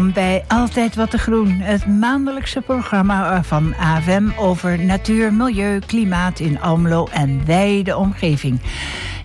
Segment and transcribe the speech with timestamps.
[0.00, 6.38] Welkom bij Altijd Wat te Groen, het maandelijkse programma van AFM over natuur, milieu, klimaat
[6.38, 8.60] in Almelo en wijde omgeving.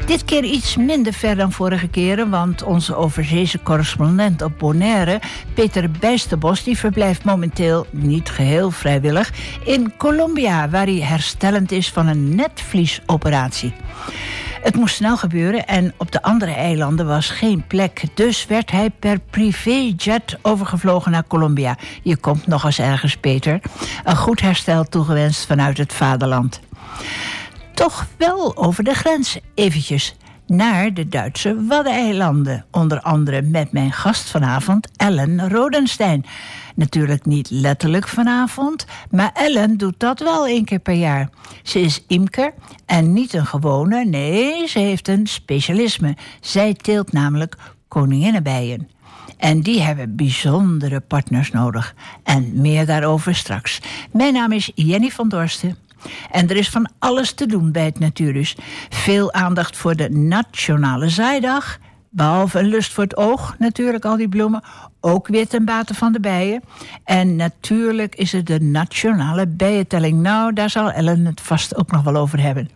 [0.06, 5.20] Dit keer iets minder ver dan vorige keren, want onze overzeese correspondent op Bonaire,
[5.54, 9.34] Peter Bijsterbos, die verblijft momenteel niet geheel vrijwillig
[9.64, 13.74] in Colombia, waar hij herstellend is van een netvliesoperatie.
[14.66, 18.04] Het moest snel gebeuren en op de andere eilanden was geen plek.
[18.14, 21.78] Dus werd hij per privéjet overgevlogen naar Colombia.
[22.02, 23.60] Je komt nog eens ergens, Peter.
[24.04, 26.60] Een goed herstel toegewenst vanuit het vaderland.
[27.74, 30.16] Toch wel over de grens eventjes
[30.48, 32.66] naar de Duitse Waddeneilanden.
[32.72, 36.26] Onder andere met mijn gast vanavond, Ellen Rodenstein.
[36.76, 41.30] Natuurlijk niet letterlijk vanavond, maar Ellen doet dat wel één keer per jaar.
[41.64, 42.54] Ze is imker
[42.86, 46.18] en niet een gewone, nee, ze heeft een specialisme.
[46.42, 47.56] Zij teelt namelijk
[47.88, 48.90] koninginnenbijen.
[49.38, 51.96] En die hebben bijzondere partners nodig.
[52.24, 53.82] En meer daarover straks.
[54.12, 55.78] Mijn naam is Jenny van Dorsten.
[56.32, 58.56] En er is van alles te doen bij het Natuurus.
[58.90, 61.78] Veel aandacht voor de Nationale Zaaidag.
[62.10, 64.64] Behalve een lust voor het oog, natuurlijk, al die bloemen.
[65.02, 66.64] Ook weer ten bate van de bijen.
[67.04, 70.22] En natuurlijk is het de nationale bijentelling.
[70.22, 72.70] Nou, daar zal Ellen het vast ook nog wel over hebben.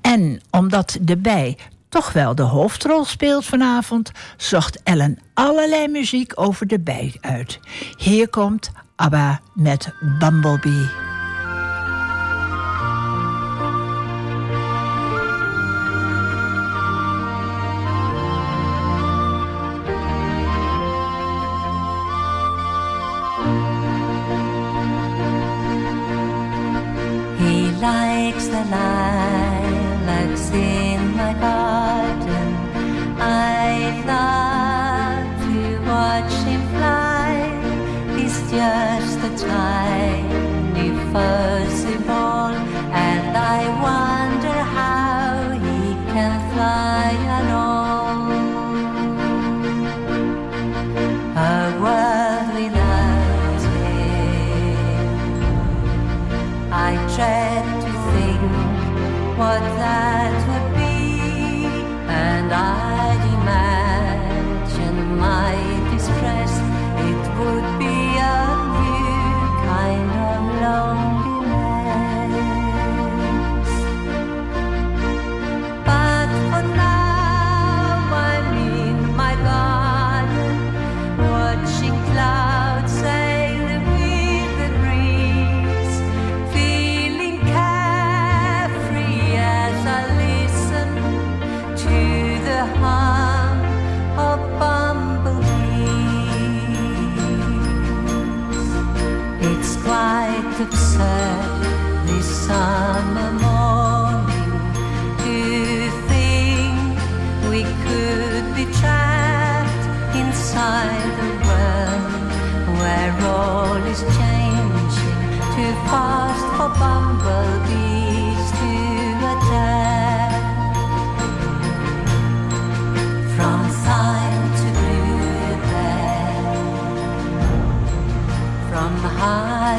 [0.00, 1.56] En omdat de bij
[1.88, 7.60] toch wel de hoofdrol speelt vanavond, zocht Ellen allerlei muziek over de bij uit.
[7.96, 11.09] Hier komt ABBA met Bumblebee.
[28.64, 28.99] 狭い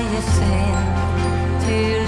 [0.09, 0.75] you sing
[1.65, 2.00] to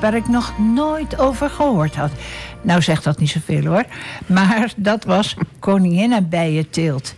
[0.00, 2.10] waar ik nog nooit over gehoord had.
[2.62, 3.84] Nou zegt dat niet zoveel hoor.
[4.26, 7.14] Maar dat was koninginnenbijenteelt.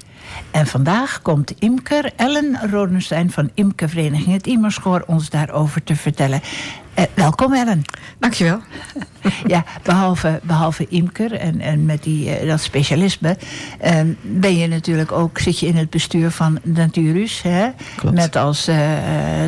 [0.50, 6.40] En vandaag komt imker Ellen Rodenstein van Imkervereniging het Imerschoor ons daarover te vertellen.
[6.96, 7.82] Eh, welkom Ellen.
[8.18, 8.60] Dankjewel.
[9.46, 13.36] Ja, behalve, behalve imker en, en met die, eh, dat specialisme...
[13.80, 17.42] eh, ben je natuurlijk ook, zit je in het bestuur van Naturus.
[17.42, 17.68] Hè?
[17.96, 18.14] Klopt.
[18.14, 18.76] Met als eh,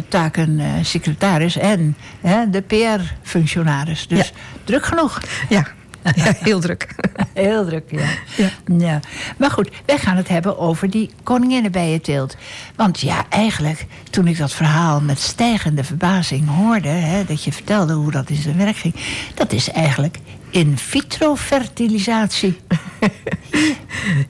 [0.08, 4.06] taken secretaris en hè, de PR-functionaris.
[4.08, 4.34] Dus Ja.
[4.64, 5.20] druk genoeg.
[5.48, 5.66] Ja,
[6.02, 6.86] ja heel druk.
[7.34, 8.08] Heel druk, ja.
[8.36, 8.50] Ja.
[8.78, 9.00] ja.
[9.36, 12.36] Maar goed, wij gaan het hebben over die koninginnenbijenteelt.
[12.76, 16.88] Want ja, eigenlijk, toen ik dat verhaal met stijgende verbazing hoorde...
[16.88, 18.94] Hè, dat je vertelde hoe dat in zijn werk ging...
[19.34, 20.18] dat is eigenlijk
[20.50, 22.58] in vitro fertilisatie.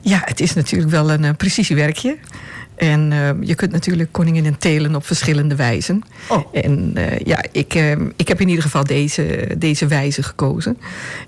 [0.01, 2.17] Ja, het is natuurlijk wel een eh, precisiewerkje.
[2.79, 6.03] En eh, je kunt natuurlijk koninginnen telen op verschillende wijzen.
[6.27, 6.47] Oh.
[6.51, 10.77] En eh, ja, ik, eh, ik heb in ieder geval deze, deze wijze gekozen.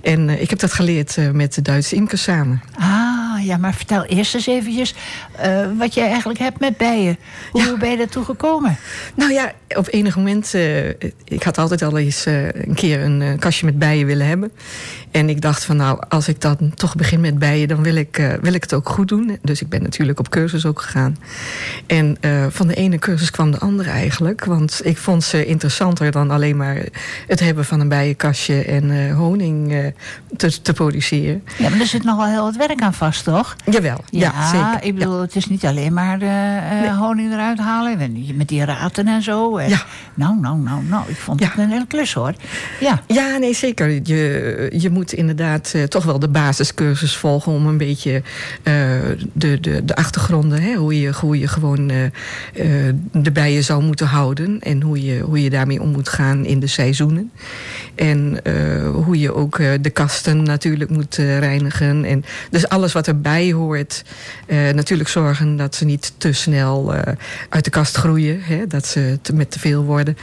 [0.02, 2.62] En eh, ik heb dat geleerd met de Duitse imkers samen.
[2.78, 3.11] Ah,
[3.44, 4.94] ja, maar vertel eerst eens eventjes
[5.38, 7.18] eh, wat jij eigenlijk hebt met bijen.
[7.52, 7.78] Hoe Ja.
[7.78, 8.78] ben je daartoe gekomen?
[9.16, 10.54] Nou ja, op enig moment...
[10.54, 10.90] eh,
[11.24, 14.52] ik had altijd al eens eh, een keer een kastje met bijen willen hebben.
[15.12, 17.68] En ik dacht van nou, als ik dan toch begin met bijen...
[17.68, 19.38] dan wil ik, wil ik het ook goed doen.
[19.42, 21.18] Dus ik ben natuurlijk op cursus ook gegaan.
[21.88, 22.18] En
[22.50, 24.46] van de ene cursus kwam de andere eigenlijk.
[24.46, 26.78] Want ik vond ze interessanter dan alleen maar
[27.28, 28.64] het hebben van een bijenkastje...
[28.64, 29.76] en honing
[30.38, 31.44] te, te produceren.
[31.58, 33.56] Ja, maar er zit nogal heel wat werk aan vast, toch?
[33.66, 34.88] Jawel, ja, zeker.
[34.88, 38.00] ik bedoel, het is niet alleen maar eh, eh, honing eruit halen.
[38.00, 39.58] en Met die raten en zo.
[39.58, 39.84] En- Ja.
[40.14, 41.04] Nou, nou, nou, nou.
[41.10, 41.48] Ik vond Ja.
[41.48, 42.34] het een hele klus, hoor.
[42.80, 43.02] Ja.
[43.08, 43.90] Ja, nee, zeker.
[44.04, 48.22] Je, je moet inderdaad eh, toch wel de basiscursus volgen om een beetje
[48.64, 48.74] eh,
[49.34, 53.84] de, de, de achtergronden, hè, hoe, je, hoe je gewoon eh, eh, de bijen zou
[53.84, 57.32] moeten houden en hoe je, hoe je daarmee om moet gaan in de seizoenen.
[57.96, 58.54] En eh,
[59.06, 62.06] hoe je ook eh, de kasten natuurlijk moet eh, reinigen.
[62.06, 64.04] En dus alles wat erbij hoort.
[64.46, 67.14] Eh, natuurlijk zorgen dat ze niet te snel eh,
[67.50, 68.42] uit de kast groeien.
[68.42, 70.18] Hè, dat ze met te veel worden.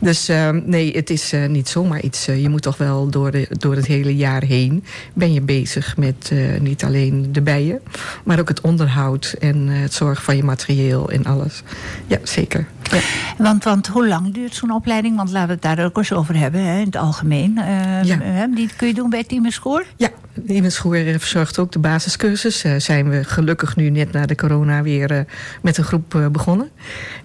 [0.00, 2.24] Dus eh, nee, het is eh, niet zomaar iets.
[2.24, 4.84] je moet toch wel door, de, door het hele jaar heen...
[5.14, 7.80] ben je bezig met niet alleen de bijen...
[8.24, 11.62] maar ook het onderhoud en het zorgen van je materieel en alles.
[12.06, 12.66] Ja, zeker.
[12.90, 12.98] Ja.
[13.38, 15.16] Want, want hoe lang duurt zo'n opleiding?
[15.16, 17.58] Want laten we het daar ook eens over hebben, hè, in het algemeen.
[17.58, 18.18] Eh, Ja.
[18.20, 19.84] hè, die kun je doen bij Schoor?
[19.96, 20.08] Ja,
[20.46, 22.64] Immenschoer verzorgt ook de basiscursus.
[22.64, 25.20] Eh, zijn we gelukkig nu net na de corona weer eh,
[25.62, 26.68] met een groep eh, begonnen.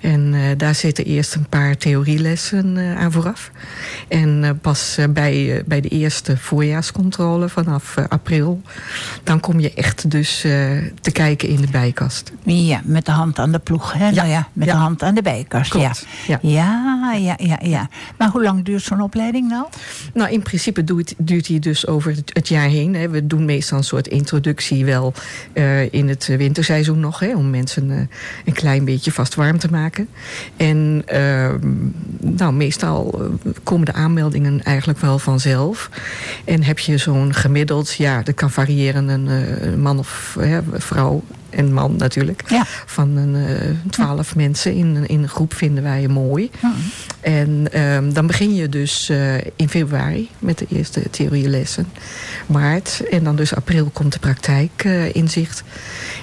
[0.02, 3.52] En eh, daar zitten eerst een paar theorielessen eh, aan vooraf.
[4.08, 8.62] En eh, pas eh, bij, eh, bij de eerste voorjaarscontrole vanaf eh, april...
[9.24, 10.52] dan kom je echt dus eh,
[11.02, 12.32] te kijken in de bijkast.
[12.44, 13.94] Ja, met de hand aan de ploeg.
[13.94, 14.08] Hè?
[14.10, 14.12] Ja.
[14.16, 14.74] Nou ja, met Ja.
[14.74, 15.48] de hand aan de bijenkast.
[15.50, 15.62] Ja.
[15.62, 16.40] Klopt, ja.
[16.42, 17.90] Ja, ja, ja, ja.
[18.18, 19.66] Maar hoe lang duurt zo'n opleiding nou?
[20.14, 22.96] Nou, in principe duurt, duurt die dus over het, jaar heen.
[22.96, 23.10] Hè.
[23.10, 25.14] We doen meestal een soort introductie wel
[25.54, 27.20] eh, in het winterseizoen nog.
[27.20, 27.98] Hè, om mensen eh,
[28.46, 30.08] een klein beetje vast warm te maken.
[30.58, 31.54] En eh,
[32.20, 35.90] nou, meestal eh, komen de aanmeldingen eigenlijk wel vanzelf.
[36.46, 40.38] En heb je zo'n gemiddeld, ja, dat kan variëren, een, man of
[40.78, 42.44] vrouw en man natuurlijk.
[42.48, 42.66] Ja.
[42.86, 46.50] Van een eh, twaalf mensen in, een- in een groep vinden wij mooi.
[46.60, 46.66] Hm.
[47.22, 51.88] En ehm, dan begin je dus eh, in februari met de eerste theorielessen.
[52.48, 55.64] Maart en dan dus april komt de praktijk eh, in zicht.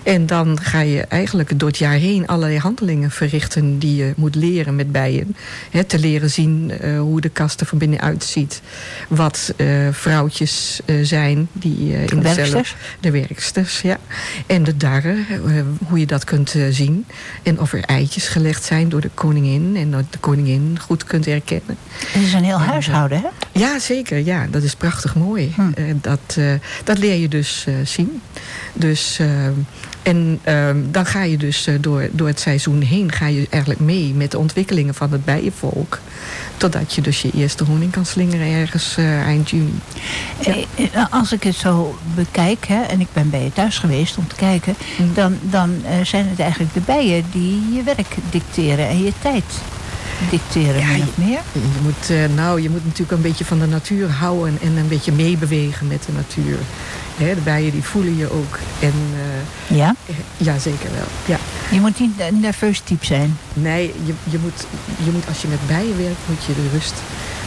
[0.02, 4.34] En dan ga je eigenlijk door het jaar heen allerlei handelingen verrichten die je moet
[4.34, 5.36] leren met bijen.
[5.70, 8.60] Hè, te leren zien hoe de kast er van binnenuit ziet.
[9.08, 9.54] Wat
[9.90, 12.74] vrouwtjes zijn die in de cellen- Werksters?
[13.00, 13.98] de werksters, ja.
[14.46, 17.06] En de darren, eh, hoe je dat kunt eh, zien.
[17.42, 19.76] En of er eitjes gelegd zijn door de koningin.
[19.76, 21.76] En dat de koningin goed kunt herkennen.
[22.06, 23.28] Het is een heel huishouden, hè?
[23.52, 24.18] Ja, zeker.
[24.18, 25.52] Ja, dat is prachtig mooi.
[25.54, 25.72] Hm.
[25.74, 26.52] Eh, dat, eh,
[26.84, 28.22] dat leer je dus eh, zien.
[28.72, 29.28] Dus, eh,
[30.06, 33.12] en ehm, dan ga je dus eh, door, door het seizoen heen...
[33.12, 36.00] ga je eigenlijk mee met de ontwikkelingen van het bijenvolk.
[36.56, 39.80] Totdat je dus je eerste honing kan slingeren ergens eh, eind juni.
[40.42, 44.28] Eh, Als ik het zo bekijk, hè, en ik ben bij je thuis geweest om
[44.28, 44.74] te kijken...
[44.98, 45.14] Mm.
[45.14, 49.44] dan, dan zijn het eigenlijk de bijen die je werk dicteren en je tijd
[50.30, 51.40] dicteren, Ja, of meer.
[51.52, 54.88] Je moet, eh, nou, je moet natuurlijk een beetje van de natuur houden en een
[54.88, 56.58] beetje meebewegen met de natuur.
[57.18, 58.58] De bijen die voelen je ook.
[58.80, 59.94] En eh, Ja?
[60.36, 61.36] ja, zeker wel.
[61.36, 61.38] Ja.
[61.70, 63.38] Je moet niet een nerveus type zijn.
[63.52, 64.66] Nee, je, je, moet,
[65.04, 66.94] je moet als je met bijen werkt, moet je de rust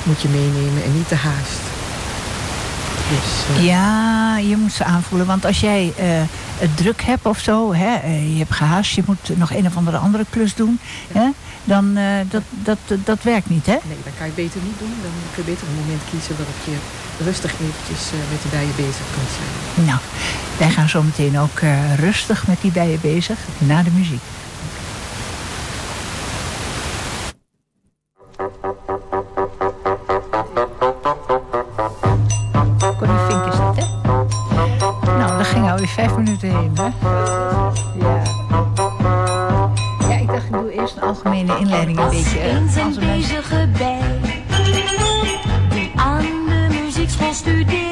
[0.03, 1.59] moet je meenemen en niet de haast.
[3.09, 5.27] Dus, eh, Ja, je moet ze aanvoelen.
[5.27, 6.05] Want als jij eh,
[6.57, 9.77] het druk hebt of zo, hè, eh, je hebt gehaast, je moet nog een of
[9.77, 10.79] andere andere klus doen.
[11.11, 11.27] Hè,
[11.69, 13.77] dan uh, dat, dat, dat werkt niet, hè?
[13.83, 14.93] Nee, dat kan je beter niet doen.
[15.01, 16.75] Dan kun je beter een moment kiezen waarop je
[17.23, 19.85] rustig eventjes uh, met de bijen bezig kunt zijn.
[19.87, 19.99] Nou,
[20.57, 24.21] wij gaan zo meteen ook uh, rustig met die bijen bezig, na de muziek.
[32.97, 33.85] Connie Fink is dat, hè?
[35.17, 36.89] Nou, ging alweer vijf minuten heen, hè?
[40.51, 42.39] Doe eerst een algemene inleiding een beetje.
[42.39, 44.19] eens een bezige bij
[45.69, 47.88] die aan de muziekschool studeerde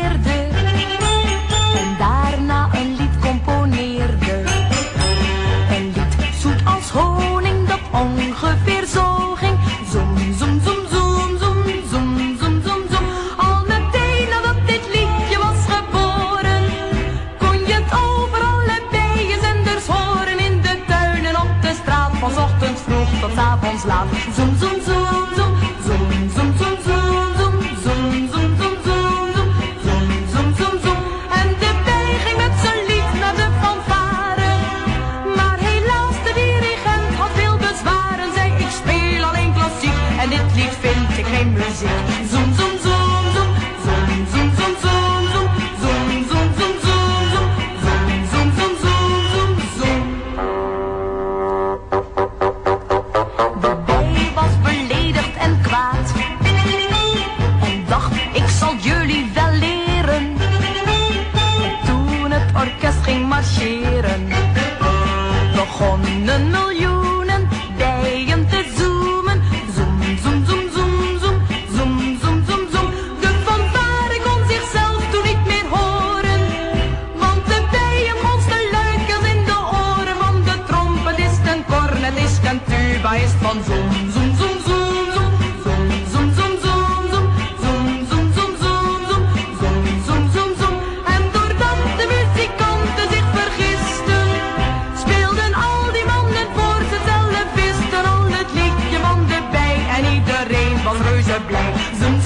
[101.03, 102.16] rouge et blanc.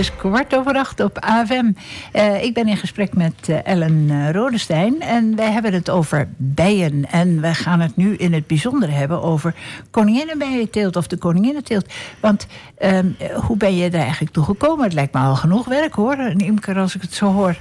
[0.00, 1.72] Het is kwart over op AFM.
[2.12, 5.00] Eh, ik ben in gesprek met eh, Ellen eh, Rodestein.
[5.00, 7.10] En wij hebben het over bijen.
[7.10, 9.54] En we gaan het nu in het bijzonder hebben over
[9.90, 11.92] koninginnenbijenteelt of de koninginnenteelt.
[12.20, 12.46] Want
[12.78, 13.06] ehm,
[13.46, 14.84] hoe ben je daar eigenlijk toe gekomen?
[14.84, 17.56] Het lijkt me al genoeg werk hoor, een imker als ik het zo hoor.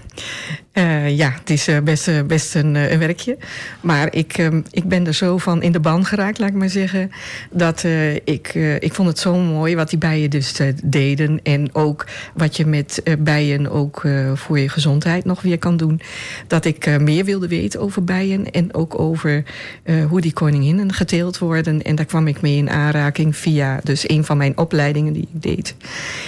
[1.07, 3.37] Ja, het is best, best een, een werkje.
[3.81, 6.69] Maar ik, ehm, ik ben er zo van in de ban geraakt, laat ik maar
[6.69, 7.11] zeggen.
[7.51, 7.83] Dat
[8.23, 11.39] ik, ik vond het zo mooi wat die bijen dus deden.
[11.43, 16.01] En ook wat je met bijen ook eh, voor je gezondheid nog weer kan doen.
[16.47, 18.51] Dat ik eh, meer wilde weten over bijen.
[18.51, 19.43] En ook over
[19.83, 21.81] eh, hoe die koninginnen geteeld worden.
[21.81, 25.41] En daar kwam ik mee in aanraking via dus een van mijn opleidingen die ik
[25.41, 25.75] deed.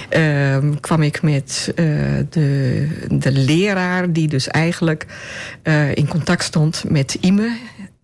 [0.09, 1.73] Ehm, kwam ik met
[2.29, 5.05] de, de leraar die dus eigenlijk
[5.93, 7.51] in contact stond met Ime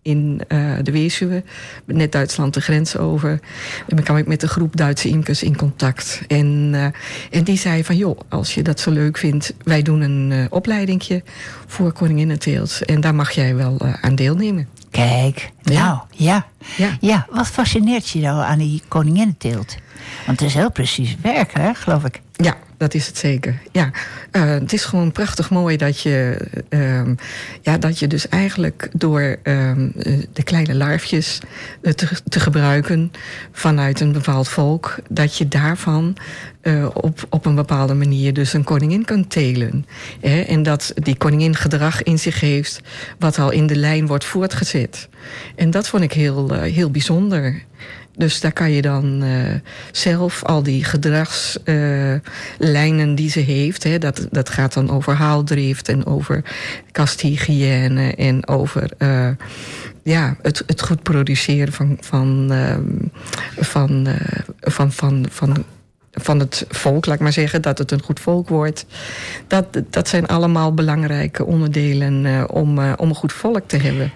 [0.08, 1.42] in eh, de Weeshuwe,
[1.84, 3.30] net Duitsland de grens over.
[3.88, 6.22] En dan kwam ik met een groep Duitse imkers in contact.
[6.26, 9.54] En, eh, en die zei van, joh, als je dat zo leuk vindt...
[9.64, 11.22] wij doen een eh opleidingje
[11.66, 12.84] voor koninginnenteelt.
[12.84, 14.68] En daar mag jij wel aan deelnemen.
[14.90, 15.84] Kijk, Ja.
[15.84, 16.46] nou, ja.
[16.76, 16.96] Ja.
[17.00, 19.76] Ja, wat fascineert je nou aan die koninginnenteelt?
[20.26, 22.20] Want het is heel precies werk, hè, geloof ik.
[22.42, 23.58] Ja, dat is het zeker.
[23.72, 23.90] Ja,
[24.30, 27.14] eh, het is gewoon prachtig mooi dat je, ehm,
[27.62, 31.38] ja, dat je dus eigenlijk door ehm, eh, de kleine larfjes
[31.82, 33.12] eh, te, te gebruiken
[33.52, 36.16] vanuit een bepaald volk, dat je daarvan
[36.60, 39.86] eh, op, op een bepaalde manier dus een koningin kunt telen.
[40.20, 40.40] Hè?
[40.40, 42.80] En dat die koningin gedrag in zich heeft
[43.18, 45.08] wat al in de lijn wordt voortgezet.
[45.56, 47.62] En dat vond ik heel, heel bijzonder.
[48.18, 49.54] Dus daar kan je dan eh,
[49.92, 56.06] zelf al die gedragslijnen die ze heeft, hè, dat, dat gaat dan over haaldrift en
[56.06, 56.42] over
[56.92, 59.28] kasthygiëne en over eh,
[60.02, 62.52] ja, het, het goed produceren van, van,
[63.56, 64.14] van, eh,
[64.60, 65.64] van, van, van,
[66.20, 68.86] van het volk, laat ik maar zeggen, dat het een goed volk wordt.
[69.46, 74.12] Dat, dat zijn allemaal belangrijke onderdelen eh, om, eh, om een goed volk te hebben.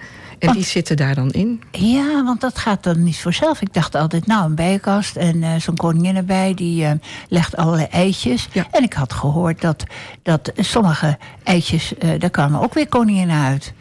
[0.49, 1.63] En die zitten daar dan in.
[1.71, 3.61] Ja, want dat gaat dan niet vanzelf.
[3.61, 6.55] Ik dacht altijd, nou, een bijenkast en eh, zo'n koningin erbij...
[6.55, 6.93] die eh,
[7.29, 8.49] legt allerlei eitjes.
[8.53, 8.67] Ja.
[8.71, 9.85] En ik had gehoord dat,
[10.23, 11.99] dat sommige eitjes...
[11.99, 13.73] eh, daar kwamen ook weer koninginnen uit.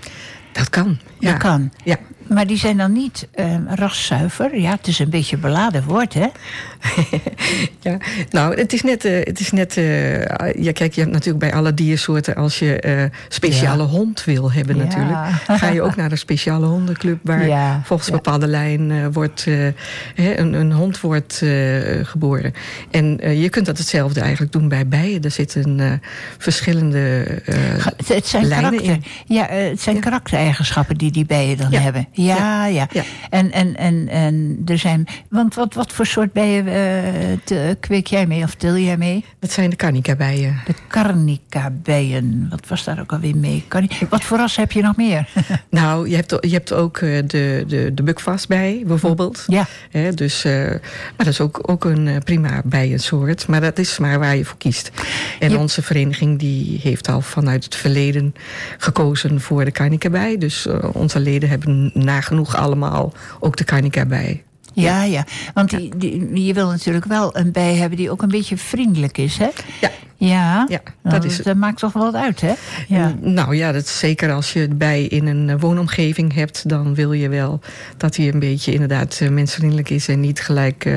[0.52, 1.00] Dat kan.
[1.20, 1.32] Ja.
[1.32, 1.72] Dat kan.
[1.84, 1.98] Ja.
[2.34, 4.60] Maar die zijn dan niet eh raszuiver.
[4.60, 6.28] Ja, het is een beetje een beladen woord, hè?
[7.90, 7.98] ja,
[8.30, 9.06] nou, het is net.
[9.06, 10.20] eh, het is net eh,
[10.64, 12.36] ja, kijk, je hebt natuurlijk bij alle diersoorten.
[12.36, 13.90] als je eh speciale Ja.
[13.90, 14.84] hond wil hebben, Ja.
[14.84, 15.18] natuurlijk.
[15.48, 17.20] ga je ook naar een speciale hondenclub.
[17.24, 19.46] waar Ja, volgens een bepaalde lijn wordt.
[20.16, 21.42] hè, een, een hond wordt
[22.04, 22.54] geboren.
[22.92, 25.22] En je kunt dat hetzelfde eigenlijk doen bij bijen.
[25.22, 26.02] Er zitten
[26.38, 27.00] verschillende.
[27.46, 29.04] Het, het zijn, lijnen karakter, in.
[29.36, 32.08] ja, het zijn karaktereigenschappen die die bijen dan hebben.
[32.26, 32.88] Ja, ja.
[32.92, 33.04] Ja.
[33.30, 35.06] En, en, en, en er zijn.
[35.30, 36.74] Want wat, wat voor soort bijen eh,
[37.44, 39.26] te- kweek jij mee of til jij mee?
[39.40, 40.62] Dat zijn de carnica-bijen.
[40.66, 42.48] De carnica-bijen.
[42.50, 43.66] Wat was daar ook alweer mee?
[44.10, 45.28] Wat voor ras heb je nog meer?
[45.70, 49.44] Nou, je hebt, je hebt ook eh, de, de, de bukvastbij bijvoorbeeld.
[49.48, 49.66] ja.
[50.16, 50.80] Dus, eh, maar
[51.18, 53.48] dat is ook, ook een prima bijensoort.
[53.48, 54.92] Maar dat is maar waar je voor kiest.
[55.40, 58.34] En Je- onze vereniging die heeft al vanuit het verleden
[58.78, 60.38] gekozen voor de carnica-bij.
[60.38, 64.44] Dus onze leden hebben nagenoeg allemaal ook de carnica-bij.
[64.74, 65.26] Ja, ja.
[65.54, 69.18] Want die, die, je wil natuurlijk wel een bij hebben die ook een beetje vriendelijk
[69.18, 69.50] is, hè?
[69.82, 69.90] Ja.
[70.28, 71.46] Ja, Ja, Nou, dat is het.
[71.46, 72.54] dat maakt toch wel wat uit, hè?
[72.88, 73.14] Ja.
[73.22, 76.96] Nou ja, dat is zeker als je het bij in een eh, woonomgeving hebt, dan
[76.96, 77.60] wil je wel
[77.98, 80.96] dat hij een beetje inderdaad eh, mensvriendelijk is en niet gelijk eh,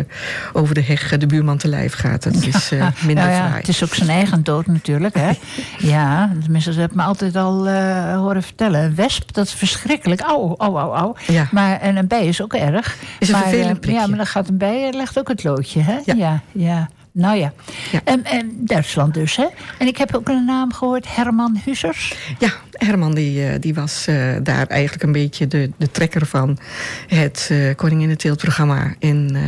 [0.52, 2.22] over de heg de buurman te lijf gaat.
[2.22, 3.56] Dat is minder nou ja, fraai.
[3.56, 5.30] het is ook zijn eigen dood natuurlijk, hè?
[5.94, 7.68] ja, tenminste, dat heb ik me altijd al
[8.16, 8.82] horen vertellen.
[8.84, 10.20] Een wesp, dat is verschrikkelijk.
[10.20, 11.14] Au, au, au, au.
[11.26, 11.48] Ja.
[11.50, 12.96] Maar, en een bij is ook erg.
[13.18, 14.00] Is een maar, vervelend prikje.
[14.00, 15.98] Ja, maar dan gaat een bij, eh, legt ook het loodje, hè?
[16.04, 16.40] Ja.
[16.52, 16.88] ja.
[17.16, 17.52] Nou ja.
[17.92, 18.00] Ja.
[18.04, 19.46] En, en Duitsland dus, hè?
[19.78, 22.14] En ik heb ook een naam gehoord, Herman Hussers.
[22.38, 26.58] Ja, Herman die, eh, die was eh, daar eigenlijk een beetje de, de trekker van
[27.06, 28.94] het uh, Koningin het Teeltprogramma.
[28.98, 29.42] En eh,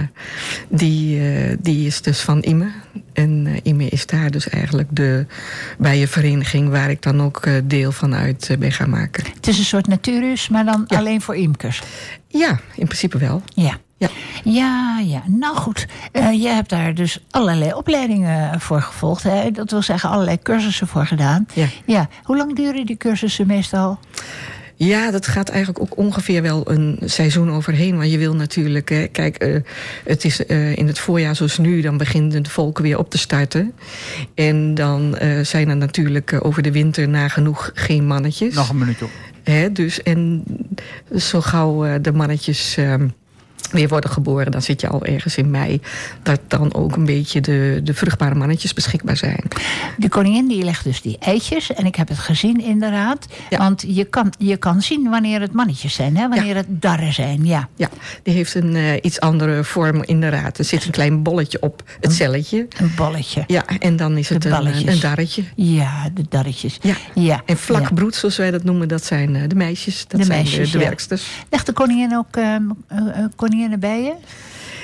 [0.69, 2.69] die, eh, die is dus van Ime.
[3.13, 5.27] En eh, Ime is daar dus eigenlijk de
[5.79, 9.25] bijenvereniging waar ik dan ook eh, deel van uit eh, ben gaan maken.
[9.35, 10.99] Het is een soort natuurhuis, maar dan Ja.
[10.99, 11.83] alleen voor imkers.
[12.29, 13.43] Ja, in principe wel.
[13.55, 13.77] Ja.
[13.97, 14.09] Ja.
[14.45, 15.23] Ja, ja.
[15.27, 19.23] Nou goed, eh je hebt daar dus allerlei opleidingen voor gevolgd.
[19.23, 19.51] Hè?
[19.51, 21.47] Dat wil zeggen allerlei cursussen voor gedaan.
[21.53, 21.67] Ja.
[21.85, 22.09] ja.
[22.23, 23.99] Hoe lang duren die cursussen meestal?
[24.79, 27.97] Ja, dat gaat eigenlijk ook ongeveer wel een seizoen overheen.
[27.97, 29.57] Want je wil natuurlijk, hè, kijk, eh,
[30.05, 33.19] het is eh, in het voorjaar zoals nu, dan beginnen de volken weer op te
[33.19, 33.73] starten.
[34.35, 38.55] En dan eh, zijn er natuurlijk over de winter nagenoeg geen mannetjes.
[38.55, 39.11] Nog een minuut op.
[39.47, 40.45] Hè, dus en
[41.17, 43.09] zo gauw eh, de mannetjes ehm,
[43.71, 45.81] weer worden geboren, dan zit je al ergens in mei.
[46.23, 49.43] Dat dan ook een beetje de, de vruchtbare mannetjes beschikbaar zijn.
[49.97, 51.73] De koningin die legt dus die eitjes.
[51.73, 53.27] En ik heb het gezien inderdaad.
[53.51, 53.59] Ja.
[53.59, 56.17] Want je kan, je kan zien wanneer het mannetjes zijn.
[56.17, 56.29] Hè?
[56.29, 57.69] Wanneer het darren zijn, ja.
[57.77, 57.89] Ja,
[58.23, 60.59] die heeft een eh, iets andere vorm inderdaad.
[60.59, 62.67] Er zit een klein bolletje op het celletje.
[62.77, 63.45] Een bolletje.
[63.47, 65.45] Ja, en dan is het een, een darretje.
[65.55, 66.79] Ja, de darretjes.
[66.81, 66.95] Ja.
[67.15, 67.43] ja.
[67.47, 67.95] En vlak ja.
[67.95, 70.07] broed, zoals wij dat noemen, dat zijn eh, de meisjes.
[70.07, 71.27] Dat De zijn meisjes, de, werksters.
[71.51, 73.25] Legt de koningin ook ehm eh,
[73.59, 74.13] je?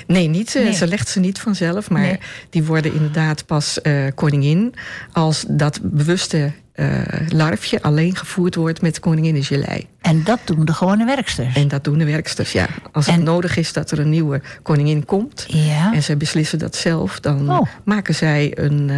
[0.06, 0.72] Nee, niet, eh, Nee.
[0.72, 1.90] ze legt ze niet vanzelf.
[1.90, 2.18] Maar Nee.
[2.50, 4.74] die worden inderdaad pas eh, koningin...
[5.12, 6.88] als dat bewuste eh,
[7.28, 9.86] larfje alleen gevoerd wordt met koninginnengelei.
[10.00, 11.56] En dat doen de gewone werksters.
[11.56, 12.66] En dat doen de werksters, ja.
[12.92, 15.44] Als het nodig is dat er een nieuwe koningin komt...
[15.48, 15.92] ja.
[15.94, 17.20] En zij beslissen dat zelf.
[17.20, 17.66] Dan Oh.
[17.84, 18.90] maken zij een,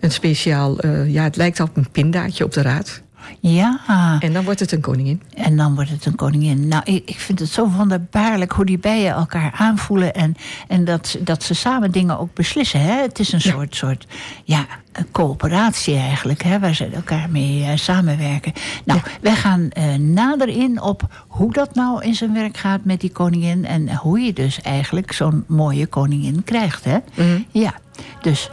[0.00, 3.02] een speciaal, ja, het lijkt op een pindaatje op de raad.
[3.40, 3.80] Ja,
[4.20, 5.22] En dan wordt het een koningin.
[5.34, 6.68] en dan wordt het een koningin.
[6.68, 10.14] Nou, ik, ik vind het zo wonderbaarlijk hoe die bijen elkaar aanvoelen.
[10.14, 10.34] En,
[10.68, 12.80] en dat, ze- dat ze samen dingen ook beslissen.
[12.80, 13.00] Hè?
[13.02, 13.50] Het is een Ja.
[13.50, 14.06] soort, soort
[14.44, 16.42] ja, een coöperatie eigenlijk.
[16.42, 16.58] Hè?
[16.60, 18.52] Waar ze elkaar mee eh, samenwerken.
[18.84, 23.00] Nou, wij gaan eh, nader in op hoe dat nou in zijn werk gaat met
[23.00, 23.64] die koningin.
[23.66, 26.84] En hoe je dus eigenlijk zo'n mooie koningin krijgt.
[26.84, 26.96] Hè?
[27.14, 27.40] Mhm.
[27.50, 27.74] Ja,
[28.22, 28.50] dus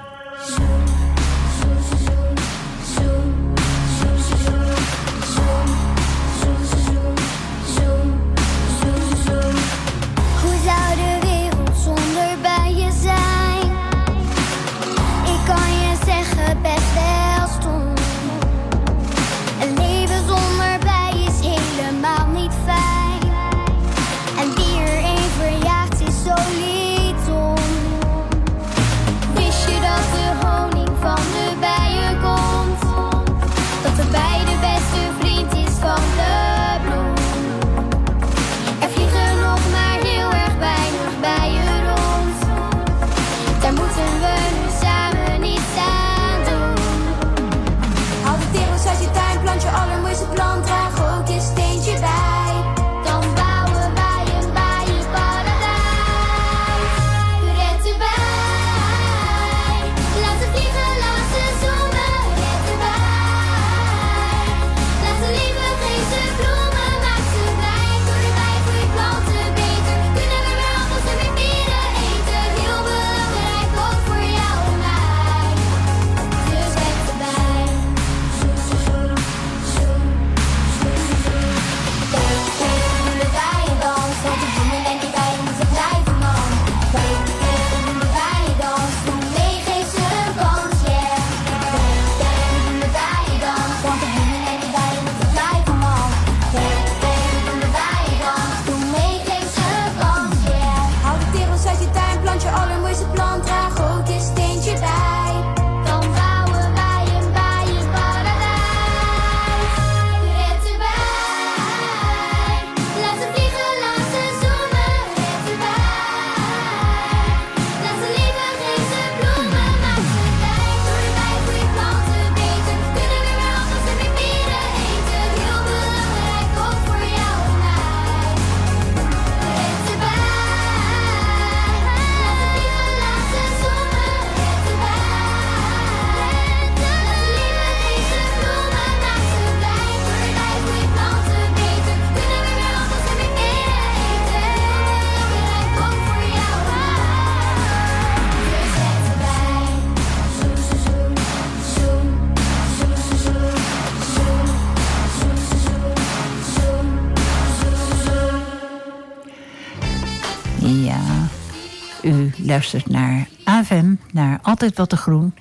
[162.88, 165.34] naar AVM, naar Altijd Wat te Groen.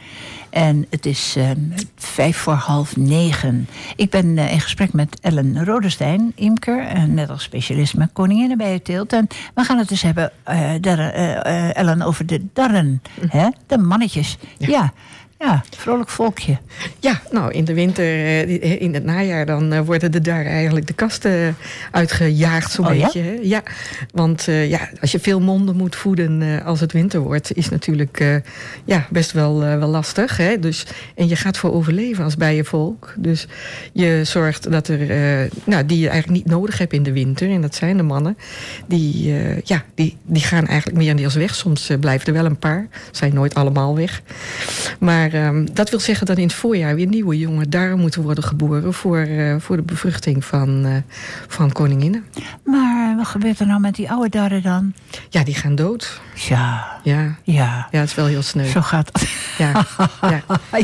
[0.51, 1.51] En het is eh,
[1.97, 3.69] vijf voor half negen.
[3.97, 8.59] Ik ben eh, in gesprek met Ellen Rodestein, imker, eh, net als specialist met koninginnen
[8.59, 9.13] bij het teelt.
[9.13, 10.33] En we gaan het dus hebben,
[11.75, 13.49] Ellen, over de darren, hè?
[13.67, 14.39] de mannetjes.
[14.59, 14.69] Ja.
[14.69, 14.93] ja,
[15.77, 16.59] vrolijk volkje.
[16.99, 20.45] Ja, nou in de winter, eh, eh, in het najaar, dan eh, worden er daar
[20.45, 21.57] eigenlijk de kasten
[21.91, 23.03] uitgejaagd zo'n Oh, ja?
[23.03, 23.21] beetje.
[23.21, 23.39] Hè?
[23.43, 23.63] Ja,
[24.13, 28.43] want ja, als je veel monden moet voeden als het winter wordt, is natuurlijk
[28.85, 30.37] ja, best wel, wel lastig.
[30.37, 30.59] Hè?
[30.59, 33.15] Dus, en je gaat voor overleven als bijenvolk.
[33.17, 33.47] Dus
[33.93, 34.99] je zorgt dat er,
[35.65, 38.37] nou, die je eigenlijk niet nodig hebt in de winter, en dat zijn de mannen,
[38.87, 41.55] die, ja, die, die gaan eigenlijk meer en deels weg.
[41.55, 44.23] Soms blijven er wel een paar, zijn nooit allemaal weg.
[44.99, 48.45] Maar ehm, dat wil zeggen dat in het voorjaar weer nieuwe jonge darren moeten worden
[48.45, 50.93] geboren voor, eh, voor de bevruchting van, eh,
[51.49, 52.25] van koninginnen.
[52.65, 54.95] Maar wat gebeurt er nou met die oude darren dan?
[55.31, 56.21] Ja, die gaan dood.
[56.35, 58.67] Ja, Ja, ja, ja het is wel heel sneu.
[58.67, 59.29] zo gaat het.
[59.59, 59.87] Ja,
[60.33, 60.43] ja.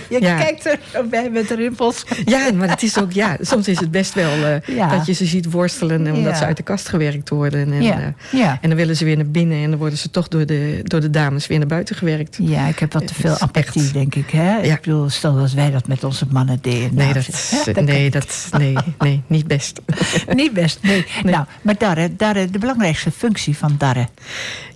[0.08, 0.36] Je Ja.
[0.38, 2.04] kijkt er zo bij met de rimpels.
[2.24, 4.88] ja, maar het is ook, ja, soms is het best wel eh, Ja.
[4.88, 7.72] dat je ze ziet worstelen omdat ze uit de kast gewerkt worden.
[7.72, 8.58] En, Ja, ja.
[8.60, 11.00] en dan willen ze weer naar binnen en dan worden ze toch door de, door
[11.00, 12.38] de dames weer naar buiten gewerkt.
[12.40, 14.32] Ja, ik heb wat te veel apathie, denk ik.
[14.36, 14.56] Hè?
[14.56, 14.74] Ja.
[14.74, 16.94] Ik bedoel, stel dat wij dat met onze mannen deden.
[16.94, 19.80] Nee, Nou, dat, hè, dan nee, dat, nee, nee, niet best.
[20.34, 21.06] Niet best, nee.
[21.24, 24.08] Nou, maar darren, darren, de belangrijkste functie van darren.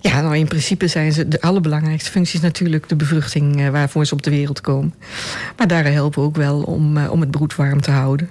[0.01, 4.05] Ja, nou in principe zijn ze de allerbelangrijkste functie is natuurlijk de bevruchting eh, waarvoor
[4.05, 4.93] ze op de wereld komen.
[5.57, 8.29] Maar daar helpen ook wel om, eh, om het broed warm te houden.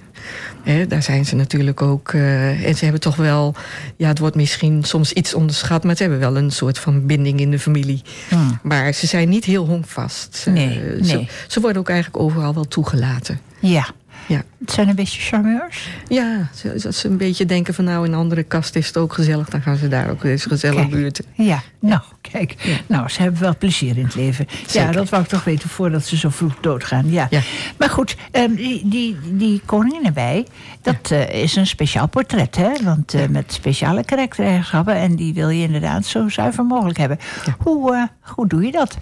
[0.88, 2.12] Daar zijn ze natuurlijk ook.
[2.12, 3.54] eh, en ze hebben toch wel,
[3.96, 7.40] ja, het wordt misschien soms iets onderschat, maar ze hebben wel een soort van binding
[7.40, 8.02] in de familie.
[8.28, 8.58] Hmm.
[8.62, 10.42] Maar ze zijn niet heel honkvast.
[10.46, 11.28] Eh, Nee, ze, nee.
[11.48, 13.40] ze worden ook eigenlijk overal wel toegelaten.
[13.60, 13.86] Ja,
[14.26, 15.88] Ja, het zijn een beetje charmeurs.
[16.08, 18.96] ja ze- als ze een beetje denken van nou in een andere kast is het
[18.96, 21.24] ook gezellig, dan gaan ze daar ook eens gezellig buurten.
[21.34, 22.00] Ja, nou,
[22.32, 22.82] kijk.
[22.86, 24.46] Nou, ze hebben wel plezier in het leven.
[24.72, 27.10] Ja, dat wou ik toch weten voordat ze zo vroeg doodgaan.
[27.10, 27.26] Ja.
[27.30, 27.40] Ja.
[27.76, 30.46] Maar goed, ehm, die, die, die koningin erbij,
[30.82, 32.70] dat eh, is een speciaal portret, hè?
[32.82, 34.94] Want eh, met speciale karaktereigenschappen.
[34.94, 37.18] En die wil je inderdaad zo zuiver mogelijk hebben.
[37.58, 38.98] Hoe, eh, hoe doe je dat?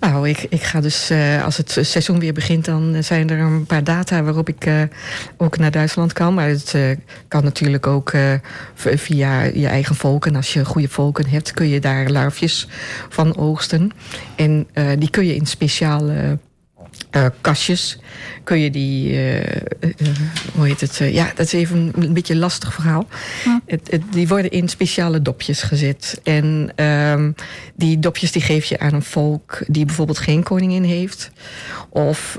[0.00, 3.66] Nou, ik, ik ga dus, eh, als het seizoen weer begint, dan zijn er een
[3.66, 4.82] paar data waarop ik eh,
[5.36, 6.34] ook naar Duitsland kan.
[6.34, 6.82] Maar het eh,
[7.28, 8.12] kan natuurlijk ook
[8.74, 10.36] via je eigen volken.
[10.36, 12.68] Als je goede volken hebt, kun je daar larfjes
[13.08, 13.90] van oogsten.
[14.36, 14.66] En
[14.98, 16.38] die kun je in speciale
[17.24, 17.98] eh, kastjes,
[18.44, 19.38] kun je die, eh,
[19.80, 19.90] eh,
[20.54, 20.96] hoe heet het?
[20.96, 23.06] ja, dat is even een, beetje een lastig verhaal.
[23.66, 26.20] Het, het- die worden in speciale dopjes gezet.
[26.22, 27.30] En ehm,
[27.74, 31.30] die dopjes die geef je aan een volk die bijvoorbeeld geen koningin heeft.
[31.88, 32.36] Of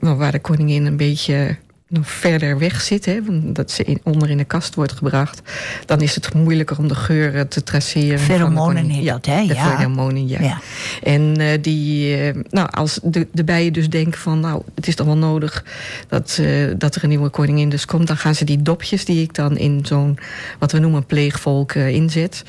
[0.00, 1.56] waar de koningin een beetje
[1.90, 3.18] nog verder weg zit, hè,
[3.52, 5.42] dat ze in, onder in de kast wordt gebracht,
[5.86, 8.18] dan is het moeilijker om de geuren te traceren.
[8.18, 9.46] Pheromonen heet ja, dat, hè?
[9.46, 9.76] De Ja.
[9.76, 10.40] pheromonen, ja.
[10.42, 10.60] Ja.
[11.02, 14.94] En eh, die, eh, nou, als de, de bijen dus denken van, nou, het is
[14.94, 15.64] toch wel nodig
[16.08, 16.46] dat, eh,
[16.78, 19.56] dat er een nieuwe koningin dus komt, dan gaan ze die dopjes die ik dan
[19.56, 20.18] in zo'n,
[20.58, 22.44] wat we noemen, pleegvolk inzet,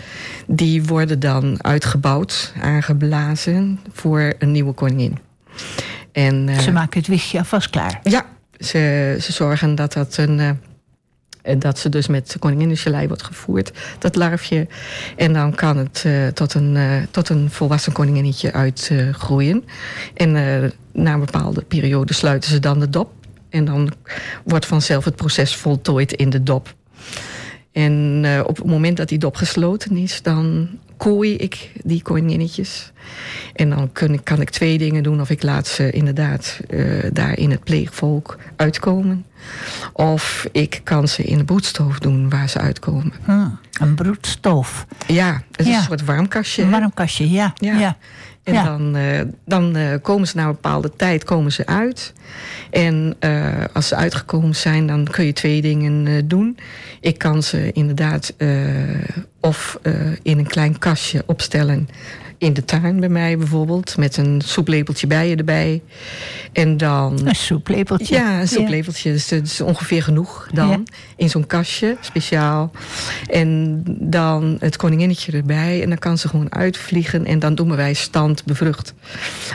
[0.48, 5.18] die worden dan uitgebouwd, aangeblazen voor een nieuwe koningin.
[6.12, 8.00] En, Ze maken het wichtje alvast klaar.
[8.04, 8.26] ja,
[8.62, 10.40] ze, ze zorgen dat dat een.
[10.40, 10.50] eh,
[11.60, 14.68] dat ze dus met koninginnengelei wordt gevoerd, dat larfje.
[15.16, 19.64] En dan kan het eh, tot, een, eh, tot een volwassen koninginnetje uitgroeien.
[20.14, 20.32] en
[20.94, 23.12] na een bepaalde periode sluiten ze dan de dop.
[23.50, 23.92] En dan
[24.44, 26.74] wordt vanzelf het proces voltooid in de dop.
[27.72, 30.70] En op het moment dat die dop gesloten is, dan
[31.02, 32.92] kooi ik die koninginnetjes.
[33.54, 35.22] En dan kun, kan ik twee dingen doen.
[35.22, 36.84] Of ik laat ze inderdaad eh,
[37.14, 39.26] daar in het pleegvolk uitkomen.
[39.94, 43.14] Of ik kan ze in de broedstoof doen waar ze uitkomen.
[43.26, 43.48] Hm,
[43.84, 44.86] een broedstoof.
[45.08, 45.78] Ja, het is Ja.
[45.78, 46.62] een soort warmkastje.
[46.62, 46.80] Een hè?
[46.80, 47.54] warm kastje, ja.
[47.56, 47.78] Ja.
[47.80, 47.98] ja.
[48.44, 48.64] En Ja.
[48.64, 52.14] dan, eh, dan eh, komen ze na een bepaalde tijd komen ze uit.
[52.70, 56.58] En eh, als ze uitgekomen zijn, dan kun je twee dingen doen.
[57.00, 58.34] Ik kan ze inderdaad
[59.40, 59.80] of
[60.22, 61.90] in een klein kastje opstellen.
[62.42, 63.98] In de tuin bij mij bijvoorbeeld.
[63.98, 65.82] Met een soeplepeltje bijen erbij.
[66.54, 67.28] En dan...
[67.28, 68.16] Een soeplepeltje.
[68.16, 69.12] Ja, een soeplepeltje.
[69.12, 70.70] Dus dat is ongeveer genoeg dan.
[70.70, 70.82] Ja.
[71.16, 72.72] In zo'n kastje, speciaal.
[73.28, 75.82] En dan het koninginnetje erbij.
[75.82, 77.26] En dan kan ze gewoon uitvliegen.
[77.26, 78.94] En dan doen wij stand bevrucht.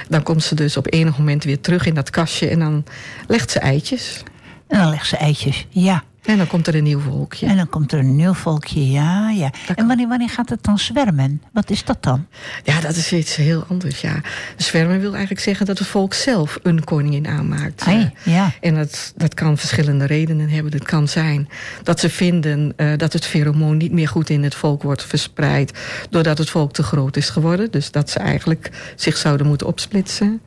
[0.09, 2.49] Dan komt ze dus op enig moment weer terug in dat kastje.
[2.49, 2.85] En dan
[3.27, 4.23] legt ze eitjes.
[4.67, 5.67] En dan legt ze eitjes.
[5.69, 6.05] Ja.
[6.27, 7.47] En dan komt er een nieuw volkje.
[7.47, 9.51] En dan komt er een nieuw volkje, ja, ja.
[9.75, 11.43] En wanneer, wanneer gaat het dan zwermen?
[11.53, 12.27] Wat is dat dan?
[12.65, 14.21] Ja, dat is iets heel anders, ja.
[14.57, 17.83] Zwermen wil eigenlijk zeggen dat het volk zelf een koningin aanmaakt.
[17.87, 18.53] Ai, Eh, ja.
[18.61, 20.73] En dat, dat kan verschillende redenen hebben.
[20.73, 21.49] Het kan zijn
[21.83, 25.79] dat ze vinden eh, dat het feromoon niet meer goed in het volk wordt verspreid.
[26.11, 27.71] Doordat het volk te groot is geworden.
[27.71, 30.41] Dus dat ze eigenlijk zich zouden moeten opsplitsen.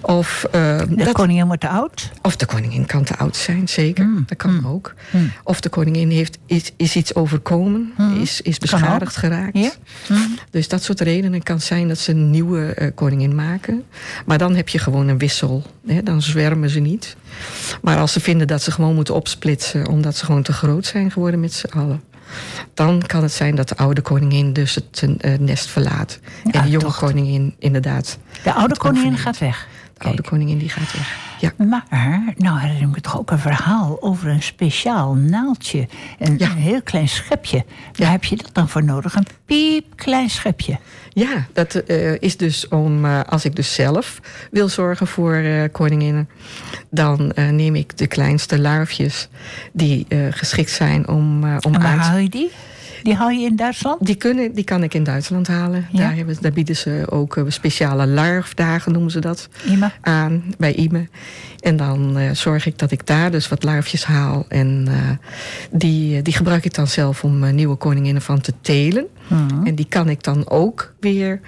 [0.00, 2.10] Of, eh, De dat, koningin wordt te oud?
[2.22, 4.04] of de koningin kan te oud zijn, zeker.
[4.04, 4.94] Mm, Dat kan mm, ook.
[5.10, 5.32] Mm.
[5.44, 8.60] Of de koningin heeft, is, is iets overkomen, is, is ook.
[8.60, 9.58] beschadigd geraakt.
[9.58, 9.70] Ja.
[10.08, 10.38] Mm.
[10.50, 13.84] Dus dat soort redenen kan zijn dat ze een nieuwe eh, koningin maken.
[14.26, 15.62] Maar dan heb je gewoon een wissel.
[15.86, 16.02] Hè?
[16.02, 17.16] Dan zwermen ze niet.
[17.82, 19.88] Maar als ze vinden dat ze gewoon moeten opsplitsen...
[19.88, 22.02] omdat ze gewoon te groot zijn geworden met z'n allen...
[22.74, 26.18] dan kan het zijn dat de oude koningin dus het eh, nest verlaat.
[26.50, 28.18] en de jonge koningin inderdaad...
[28.42, 29.68] De oude koningin gaat weg.
[30.00, 30.34] De oude Kijk.
[30.34, 31.16] koningin die gaat weg.
[31.38, 31.52] Ja.
[31.66, 31.84] Maar,
[32.36, 35.88] nou herinner ik me toch ook een verhaal over een speciaal naaldje.
[36.18, 36.50] Een, Ja.
[36.50, 37.64] een heel klein schepje.
[37.94, 39.14] Waar heb je dat dan voor nodig?
[39.14, 40.78] Een piepklein schepje.
[41.08, 45.62] Ja, dat eh, is dus om, eh, als ik dus zelf wil zorgen voor eh,
[45.72, 46.28] koninginnen,
[46.90, 49.28] dan neem ik de kleinste larfjes
[49.72, 52.50] die geschikt zijn om, om En waar haal je die?
[53.02, 54.06] Die haal je in Duitsland?
[54.06, 55.86] Die, kunnen, die kan ik in Duitsland halen.
[55.92, 55.98] Ja?
[55.98, 59.48] Daar, hebben, daar bieden ze ook eh, speciale larfdagen, noemen ze dat,
[60.00, 61.08] aan bij Ime.
[61.60, 64.44] En dan eh, zorg ik dat ik daar dus wat larfjes haal.
[64.48, 64.94] En eh,
[65.70, 69.06] die, die gebruik ik dan zelf om nieuwe koninginnen van te telen.
[69.28, 69.66] Mhm.
[69.66, 71.40] En die kan ik dan ook weer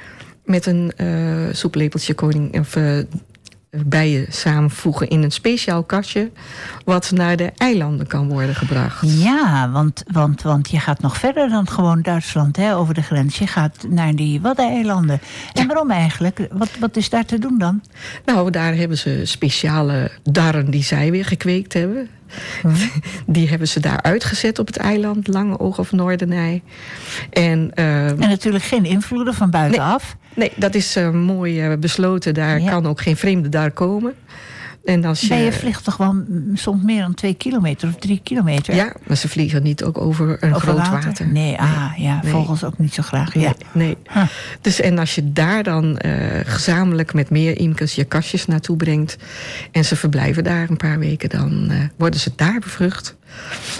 [0.44, 1.08] met een eh
[1.52, 2.76] soeplepeltje koning, of,
[3.86, 6.30] bijen samenvoegen in een speciaal kastje.
[6.84, 9.22] Wat naar de eilanden kan worden gebracht.
[9.22, 13.38] Ja, want, want, want je gaat nog verder dan gewoon Duitsland hè, over de grens.
[13.38, 15.20] Je gaat naar die Waddeneilanden.
[15.52, 16.48] En waarom eigenlijk?
[16.50, 17.82] Wat, wat is daar te doen dan?
[18.24, 22.08] Nou, daar hebben ze speciale darren die zij weer gekweekt hebben.
[23.26, 26.62] Die hebben ze daar uitgezet op het eiland, Lange Oog of Noordenij.
[27.30, 30.16] En eh, En natuurlijk geen invloeden van buitenaf.
[30.34, 32.34] Nee, dat is eh, mooi eh, besloten.
[32.34, 32.70] Daar Ja.
[32.70, 34.14] kan ook geen vreemde dar komen.
[34.84, 36.14] En als je, Bijen vliegt toch wel
[36.54, 38.74] soms meer dan twee kilometer of drie kilometer?
[38.74, 41.26] Ja, maar ze vliegen niet ook over een Over groot water.
[41.26, 42.32] Nee, ah, ja, Nee.
[42.32, 43.34] vogels ook niet zo graag.
[43.34, 43.40] Ja.
[43.40, 43.54] Nee,
[43.86, 43.96] nee.
[44.12, 44.22] Huh.
[44.60, 46.12] Dus en als je daar dan eh,
[46.44, 49.16] gezamenlijk met meer imkers je kastjes naartoe brengt
[49.72, 53.16] en ze verblijven daar een paar weken, dan worden ze daar bevrucht.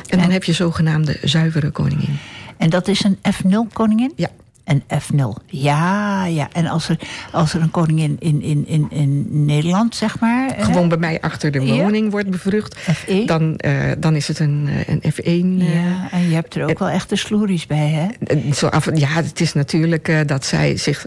[0.09, 2.19] En dan En- heb je zogenaamde zuivere koningin.
[2.57, 4.13] En dat is een F0 koningin?
[4.17, 4.29] Ja.
[4.65, 5.45] Een F0.
[5.47, 6.49] Ja, ja.
[6.53, 6.99] En als er,
[7.33, 10.51] als er een koningin in, in, in, in Nederland, zeg maar.
[10.57, 10.65] hè?
[10.65, 11.75] Gewoon bij mij achter de Ja.
[11.83, 12.77] woning wordt bevrucht.
[12.79, 13.25] F1.
[13.27, 15.61] Dan, eh, dan is het een, eh, een F1.
[15.61, 18.07] eh, Ja, en je hebt er ook wel echte sloeries bij, hè?
[18.37, 21.07] Eh, Zo af, ja, het is natuurlijk eh, dat zij zich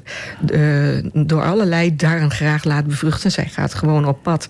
[0.51, 0.61] eh,
[1.13, 3.31] door allerlei darren graag laat bevruchten.
[3.31, 4.47] Zij gaat gewoon op pad.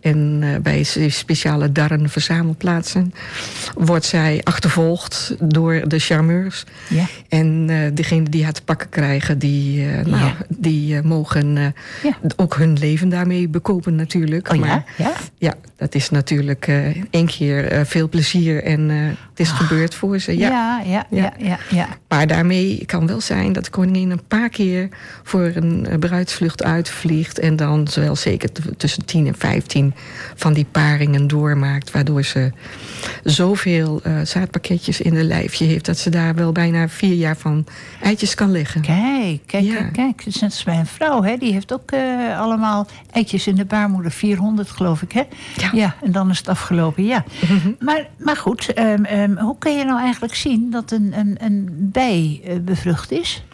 [0.00, 3.12] En eh, bij speciale darrenverzamelplaatsen
[3.74, 6.64] wordt zij achtervolgd door de charmeurs.
[6.88, 7.04] Ja.
[7.28, 10.36] En eh degene die haar te pakken krijgen, die, eh, nou, Ja.
[10.48, 11.64] die eh, mogen eh,
[12.02, 12.16] Ja.
[12.36, 14.48] ook hun leven daarmee bekopen natuurlijk.
[14.50, 14.60] Oh ja?
[14.66, 15.12] Maar Ja.
[15.38, 19.94] ja, dat is natuurlijk eh één keer eh, veel plezier en eh, het is gebeurd
[19.94, 20.36] voor ze.
[20.38, 20.48] Ja.
[20.86, 21.86] Ja, ja, ja, Ja.
[22.08, 24.88] Maar daarmee kan wel zijn dat de koningin een paar keer
[25.22, 27.38] voor een bruidsvlucht uitvliegt.
[27.38, 29.94] En dan zowel zeker tussen 10 en 15
[30.34, 31.90] van die paringen doormaakt.
[31.90, 32.52] Waardoor ze
[33.24, 35.84] zoveel zaadpakketjes in de lijfje heeft.
[35.84, 37.64] dat ze daar wel bijna vier jaar van
[38.02, 38.80] eitjes kan leggen.
[38.80, 39.74] Kijk, kijk, Ja.
[39.74, 40.22] kijk, kijk.
[40.26, 41.36] Is net als bij een vrouw, hè?
[41.36, 41.92] Die heeft ook
[42.36, 44.10] allemaal eitjes in de baarmoeder.
[44.10, 45.22] 400, geloof ik, hè?
[45.56, 45.69] Ja.
[45.74, 47.24] En dan is het afgelopen, ja.
[47.78, 51.68] maar, maar goed, ehm, ehm, hoe kun je nou eigenlijk zien dat een, een, een
[51.70, 53.44] bij eh, bevrucht is?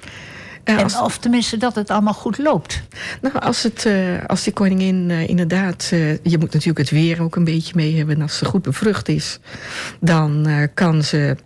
[0.65, 2.83] En, of tenminste dat het allemaal goed loopt.
[3.21, 5.89] nou, als, het, eh, als die koningin eh, inderdaad.
[6.23, 8.15] je moet natuurlijk het weer ook een beetje mee hebben.
[8.15, 9.39] En als ze goed bevrucht is,
[10.01, 11.37] dan kan ze.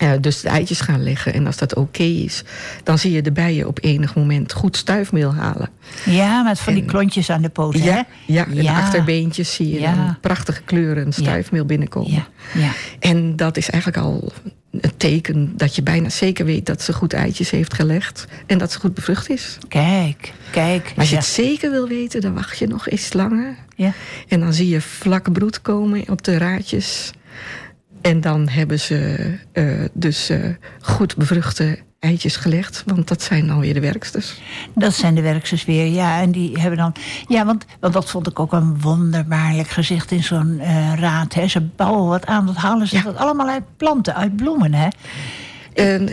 [0.00, 1.32] Eh, dus de eitjes gaan leggen.
[1.34, 2.42] En als dat oké is,
[2.82, 5.68] dan zie je de bijen op enig moment goed stuifmeel halen.
[6.04, 7.88] Ja, met van die klontjes aan de poten, hè?
[7.88, 8.78] Ja, ja, en de Ja.
[8.80, 9.94] achterbeentjes zie je Ja.
[9.94, 12.10] dan prachtige kleuren stuifmeel binnenkomen.
[12.12, 12.70] Ja, ja.
[12.98, 14.32] En dat is eigenlijk al
[14.70, 18.24] een teken dat je bijna zeker weet dat ze goed eitjes heeft gelegd.
[18.46, 19.58] En dat ze goed bevrucht is.
[19.68, 20.82] Kijk, kijk.
[20.84, 21.20] Maar als je ja.
[21.20, 23.56] het zeker wil weten, dan wacht je nog eens langer.
[23.76, 23.92] Ja.
[24.28, 27.10] En dan zie je vlak broed komen op de raadjes.
[28.00, 30.38] En dan hebben ze eh, dus eh,
[30.80, 32.82] goed bevruchte eitjes gelegd.
[32.86, 34.40] Want dat zijn dan weer de werksters.
[34.74, 36.20] Dat zijn de werksters weer, ja.
[36.20, 36.94] En die hebben dan.
[37.28, 41.34] Ja, want, want dat vond ik ook een wonderbaarlijk gezicht in zo'n eh, raad.
[41.34, 41.48] Hè.
[41.48, 43.02] Ze bouwen wat aan, dat halen ze Ja.
[43.02, 44.88] dat allemaal uit planten, uit bloemen, hè?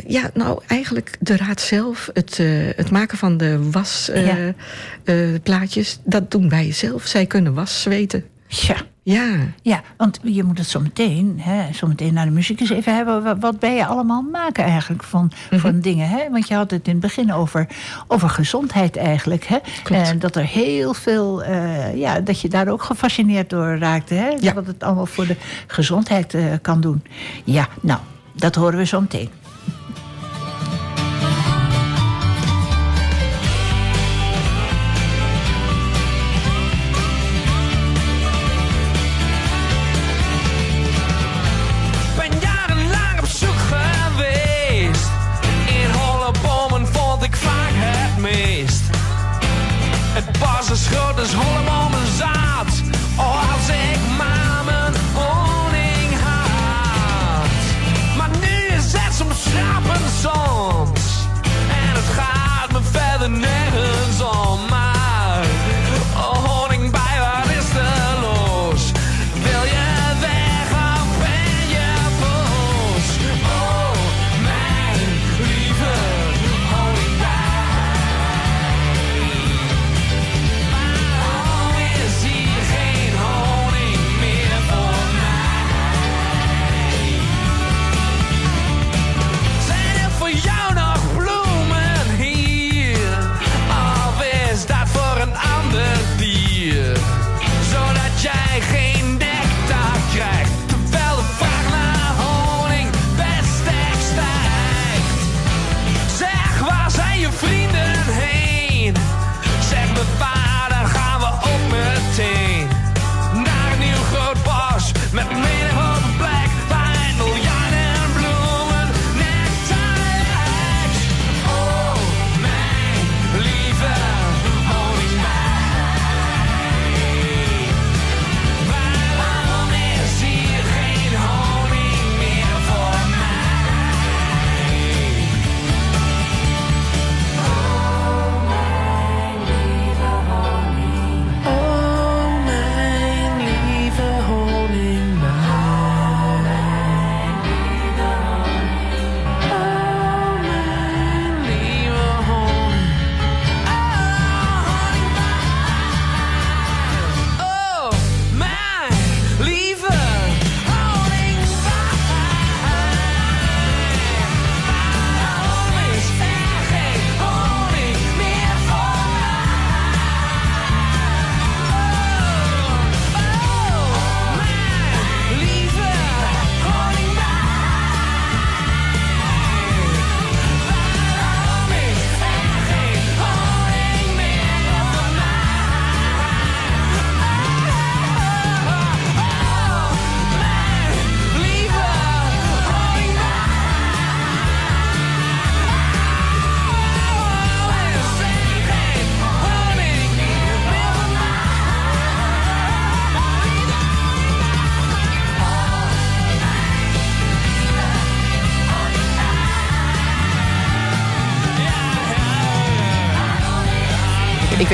[0.08, 2.38] Ja, nou eigenlijk de raad zelf, het,
[2.76, 6.02] het maken van de wasplaatjes, Ja.
[6.06, 7.06] dat doen wij zelf.
[7.06, 8.23] Zij kunnen was zweten.
[8.47, 8.76] Ja,
[9.13, 12.69] Ja, Ja, want je moet het zo meteen, hè, zo meteen naar de muziek eens
[12.69, 13.23] even hebben.
[13.23, 15.59] Wa- Wat ben je allemaal maken eigenlijk van, Mhm.
[15.61, 16.09] van dingen?
[16.09, 16.29] Hè?
[16.31, 17.67] Want je had het in het begin over,
[18.07, 19.43] over gezondheid eigenlijk.
[19.45, 19.57] Hè?
[19.83, 20.07] Klopt.
[20.09, 24.13] En dat er heel veel, eh, ja, dat je daar ook gefascineerd door raakte.
[24.13, 24.27] Hè?
[24.39, 24.53] Ja.
[24.53, 25.35] Wat het allemaal voor de
[25.67, 27.03] gezondheid eh, kan doen.
[27.43, 27.99] Ja, nou,
[28.33, 29.29] dat horen we zo meteen.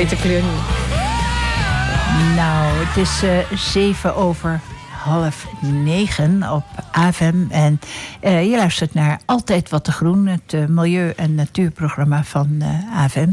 [0.09, 0.51] Weet de kleur niet.
[2.35, 7.45] Nou, het is eh, zeven over half negen op AVM.
[7.49, 7.79] En
[8.19, 13.31] eh, je luistert naar Altijd Wat te Groen, het eh, milieu- en natuurprogramma van AVM.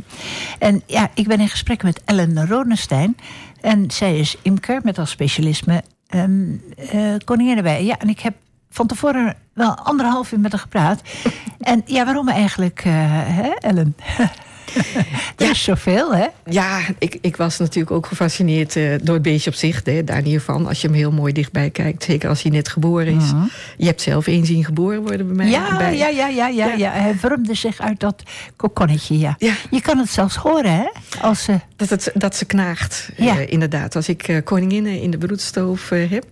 [0.59, 3.17] En ja, ik ben in gesprek met Ellen Ronestein.
[3.61, 7.85] En zij is imker met als specialisme ehm eh koninginnenwei.
[7.85, 8.35] Ja, en ik heb
[8.71, 11.03] van tevoren wel anderhalf uur met haar gepraat.
[11.61, 13.97] en ja, waarom eigenlijk, hè, Ellen?
[15.37, 16.27] er is zoveel, hè?
[16.45, 19.81] Ja, ik, ik was natuurlijk ook gefascineerd eh, door het beestje op zich.
[19.85, 22.05] Hè, daar niet van, als je hem heel mooi dichtbij kijkt.
[22.05, 23.33] Zeker als hij net geboren is.
[23.77, 25.47] Je hebt zelf één zien geboren worden bij mij.
[25.47, 25.55] Mhm.
[25.55, 25.97] Ja, bij.
[25.97, 26.75] ja, ja, ja, ja, Ja.
[26.75, 26.91] ja.
[26.93, 28.23] Hij vormde zich uit dat
[28.57, 29.35] kokonnetje, ja.
[29.39, 29.53] Ja.
[29.71, 30.89] Je kan het zelfs horen, hè?
[31.21, 31.59] Als ze...
[31.77, 33.39] Dat, het, dat ze knaagt, Ja.
[33.39, 33.97] eh, inderdaad.
[33.97, 36.25] Als ik eh, koninginnen in de broedstoof eh, heb...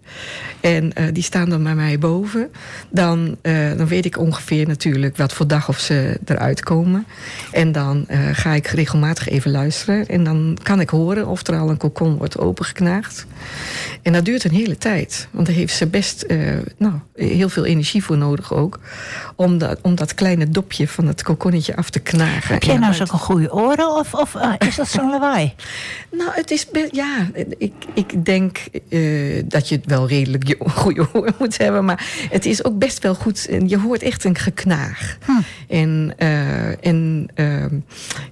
[0.61, 2.51] en eh, die staan dan bij mij boven...
[2.91, 7.07] Dan, eh, dan weet ik ongeveer natuurlijk wat voor dag of ze eruit komen.
[7.53, 10.07] En dan eh, ga ik regelmatig even luisteren.
[10.07, 13.27] En dan kan ik horen of er al een kokon wordt opengeknaagd.
[14.03, 15.29] En dat duurt een hele tijd.
[15.31, 16.39] Want daar heeft ze best eh,
[16.79, 18.81] nou, heel veel energie voor nodig ook...
[19.37, 22.55] Om dat, om dat kleine dopje van het kokonnetje af te knagen.
[22.55, 25.55] Heb jij En nou zulke goede oren of, of eh, is dat zo'n lawaai?
[26.11, 28.59] Nou, het is best, ja, ik, ik denk
[28.89, 31.85] eh, dat je het wel redelijk je goede oor moet hebben.
[31.85, 33.47] Maar het is ook best wel goed.
[33.49, 35.19] en Je hoort echt een geknaag.
[35.69, 37.79] En, eh, en ehm,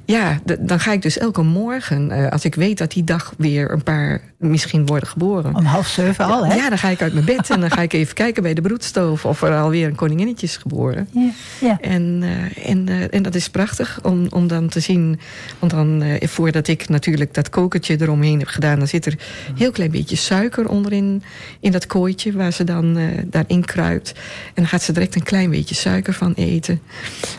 [0.05, 3.72] ja, dan ga ik dus elke morgen, eh, als ik weet dat die dag weer
[3.72, 5.55] een paar misschien worden geboren.
[5.55, 6.55] Om half zeven al, hè?
[6.55, 8.61] Ja, dan ga ik uit mijn bed en dan ga ik even kijken bij de
[8.61, 11.09] broedstoof of er alweer een koninginnetje is geboren.
[11.12, 11.30] Ja.
[11.61, 11.80] ja.
[11.80, 15.20] En, eh, en, eh, en dat is prachtig om, om dan te zien.
[15.59, 19.70] Want dan, voordat ik natuurlijk dat kokertje eromheen heb gedaan, dan zit er een heel
[19.70, 21.22] klein beetje suiker onderin
[21.61, 24.12] in dat kooitje waar ze dan daarin kruipt.
[24.47, 26.80] En dan gaat ze direct een klein beetje suiker van eten.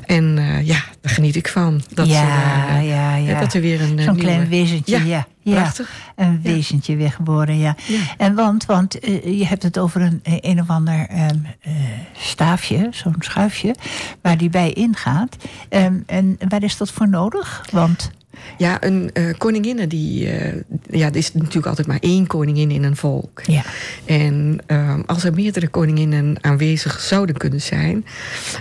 [0.06, 1.82] En ja, daar geniet ik van.
[1.94, 3.40] Dat, ze ja, ja, ja.
[3.40, 5.54] dat er weer een eh, Zo'n nieuwe- klein wezentje, Ja, ja.
[5.62, 5.90] prachtig.
[6.16, 7.76] Een wezentje weer geboren, ja.
[8.18, 11.72] En want, want eh, je hebt het over een, eh, een of ander ehm, eh,
[12.18, 13.76] staafje, zo'n schuifje,
[14.22, 15.36] waar die bij ingaat.
[15.70, 17.66] Ehm, en waar is dat voor nodig?
[17.72, 18.12] Want,
[18.58, 20.54] Ja, een eh koninginne, die, eh,
[20.90, 23.42] ja, er is natuurlijk altijd maar één koningin in een volk.
[23.46, 23.64] ja.
[24.06, 28.06] En ehm, als er meerdere koninginnen aanwezig zouden kunnen zijn,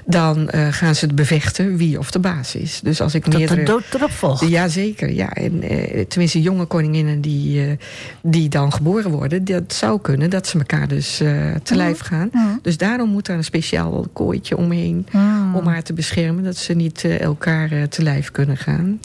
[0.07, 2.81] dan eh, gaan ze bevechten wie of de baas is.
[2.83, 3.61] Dus als ik Dat meerdere.
[3.61, 4.49] de dood erop volgt.
[4.49, 5.33] Jazeker, ja.
[5.33, 5.63] En
[6.09, 7.77] tenminste, jonge koninginnen die,
[8.23, 11.17] die dan geboren worden, dat zou kunnen dat ze elkaar dus
[11.63, 12.29] te lijf gaan.
[12.33, 12.45] Mhm.
[12.63, 15.55] Dus daarom moet er een speciaal kooitje omheen Mm.
[15.55, 19.01] om haar te beschermen, dat ze niet elkaar te lijf kunnen gaan.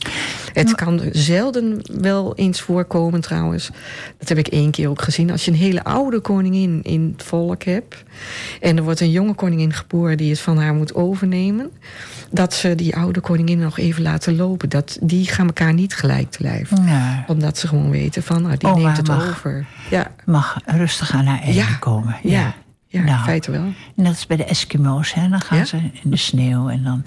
[0.67, 3.69] Het kan zelden wel eens voorkomen trouwens.
[4.17, 5.31] Dat heb ik één keer ook gezien.
[5.31, 8.03] Als je een hele oude koningin in het volk hebt.
[8.61, 11.71] en er wordt een jonge koningin geboren die het van haar moet overnemen.
[12.31, 14.69] dat ze die oude koningin nog even laten lopen.
[14.69, 16.69] Dat, die gaan elkaar niet gelijk te lijf.
[16.85, 19.29] Ja, Omdat ze gewoon weten van, nou, die Oma neemt het mag.
[19.29, 19.65] over.
[19.89, 22.15] Ja, mag rustig aan haar eigen Ja, komen.
[22.23, 22.53] ja,
[22.91, 23.23] ja, in Nou.
[23.23, 23.63] feite wel.
[23.95, 25.29] Net als bij de Eskimo's, hè?
[25.29, 25.65] dan gaan Ja?
[25.65, 27.03] ze in de sneeuw en dan.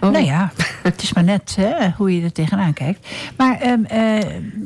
[0.00, 0.10] Oh.
[0.10, 0.52] Nou ja,
[0.82, 3.08] het is maar net hè, hoe je er tegenaan kijkt.
[3.36, 4.20] Maar ehm eh,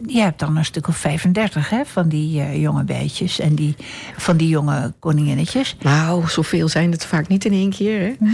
[0.06, 3.76] je hebt dan een stuk of 35 hè, van die eh, jonge bijtjes en die,
[4.16, 5.76] van die jonge koninginnetjes.
[5.82, 8.00] Nou, zoveel zijn het vaak niet in één keer.
[8.00, 8.12] Hè?
[8.18, 8.24] Hm.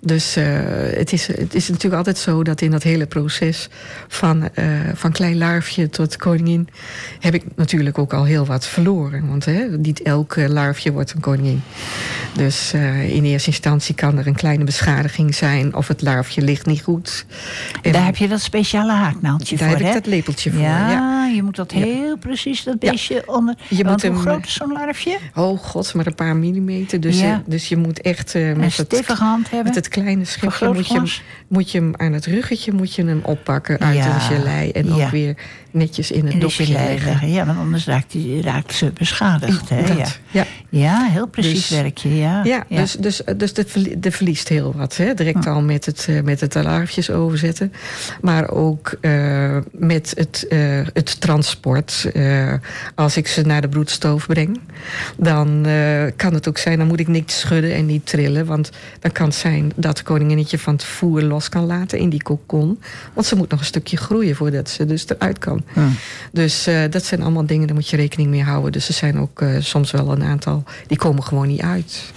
[0.00, 0.44] Dus eh,
[0.96, 3.68] het, is, het is natuurlijk altijd zo dat in dat hele proces
[4.08, 4.48] van,
[4.94, 6.68] van klein larfje tot koningin
[7.20, 9.28] heb ik natuurlijk ook al heel wat verloren.
[9.28, 11.62] Want hè, niet elk larfje wordt een koningin.
[12.32, 16.66] Dus eh, in eerste instantie kan er een kleine beschadiging zijn of het larfje ligt
[16.66, 17.26] niet goed.
[17.82, 20.00] En Daar heb je dat speciale haaknaaldje daar voor, heb ik hè?
[20.00, 20.60] dat lepeltje voor.
[20.60, 21.26] ja, Ja.
[21.26, 21.78] je moet dat Ja.
[21.78, 22.90] heel precies, dat Ja.
[22.90, 23.54] beestje onder...
[23.68, 25.18] Je Want moet hoe hem, groot eh, is zo'n larfje?
[25.34, 27.00] Oh god, maar een paar millimeter.
[27.00, 29.66] Dus, je, dus je moet echt eh, met, het, hand hebben?
[29.66, 31.06] met het kleine schepje moet je, hem,
[31.48, 34.70] moet je hem aan het ruggetje moet je hem oppakken uit de gelei.
[34.70, 35.36] En ook weer
[35.70, 37.04] netjes in het in dopje leggen.
[37.08, 37.30] leggen.
[37.30, 39.68] Ja, want anders raakt, die, raakt ze beschadigd.
[39.68, 39.80] Hè?
[40.30, 40.46] Ja.
[40.68, 44.96] ja, heel precies Dus- Ja, Ja, dus, dus, dus de, de verliest heel wat.
[44.96, 45.14] Hè?
[45.14, 47.72] Direct al met het, eh, met het alarfjes overzetten.
[48.20, 50.58] Maar ook eh, met het, eh,
[50.92, 52.10] het transport.
[52.94, 54.60] Als ik ze naar de broedstoof breng,
[55.16, 55.66] dan
[56.16, 56.78] kan het ook zijn...
[56.78, 58.46] dan moet ik niet schudden en niet trillen.
[58.46, 62.08] Want dan kan het zijn dat de koninginnetje van het voer los kan laten in
[62.08, 62.80] die kokon.
[63.14, 65.64] Want ze moet nog een stukje groeien voordat ze dus eruit kan.
[66.32, 68.72] Dus dat zijn allemaal dingen, daar moet je rekening mee houden.
[68.72, 72.12] Dus er zijn ook soms wel een aantal, die komen gewoon niet uit.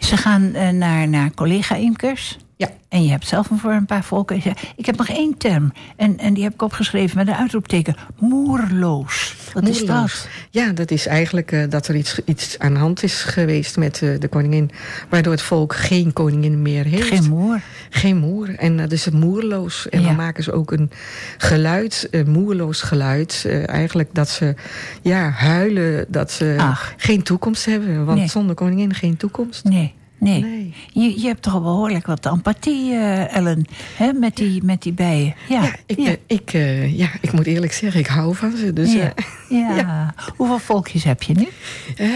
[0.00, 2.36] Ze gaan eh, naar, naar collega-imkers.
[2.58, 2.68] Ja.
[2.88, 4.36] En je hebt zelf een voor een paar volken.
[4.76, 5.72] Ik heb nog één term.
[5.96, 7.96] En, en die heb ik opgeschreven met een uitroepteken.
[8.18, 9.36] Moerloos.
[9.52, 10.28] Wat is dat?
[10.50, 14.02] Ja, dat is eigenlijk eh, dat er iets, iets aan de hand is geweest met
[14.02, 14.70] eh, de koningin.
[15.08, 17.08] Waardoor het volk geen koningin meer heeft.
[17.08, 17.60] Geen moer.
[17.90, 18.54] Geen moer.
[18.54, 19.88] En dat is het moerloos.
[19.88, 20.06] En Ja.
[20.06, 20.90] dan maken ze ook een
[21.38, 23.44] geluid, een moerloos geluid.
[23.46, 24.54] eh, eigenlijk dat ze
[25.02, 26.94] ja, huilen dat ze Ach.
[26.96, 28.04] geen toekomst hebben.
[28.04, 28.28] Want Nee.
[28.28, 29.64] zonder koningin geen toekomst.
[29.64, 29.94] Nee.
[30.26, 30.40] Nee.
[30.40, 30.74] Nee.
[30.92, 33.64] Je, je hebt toch wel behoorlijk wat empathie, eh, Ellen,
[33.96, 35.34] hè, met, die, met die bijen.
[35.48, 36.06] Ja, Ja, ik, ja.
[36.06, 38.72] eh, ik, eh, ja, ik moet eerlijk zeggen, ik hou van ze.
[38.72, 39.12] Dus, ja.
[39.76, 40.14] ja.
[40.36, 41.48] Hoeveel volkjes heb je nu?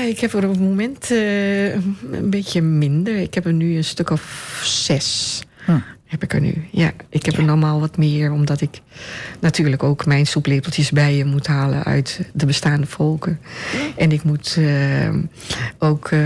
[0.08, 3.16] Ik heb er op het moment een beetje minder.
[3.16, 5.40] Ik heb er nu een stuk of zes.
[5.64, 5.78] Hm.
[6.06, 6.64] Heb ik er nu.
[6.70, 8.80] Ja, ik heb er normaal wat meer, omdat ik
[9.40, 13.40] natuurlijk ook mijn soeplepeltjes bij je moet halen uit de bestaande volken.
[13.96, 15.14] En ik moet eh,
[15.78, 16.20] ook eh,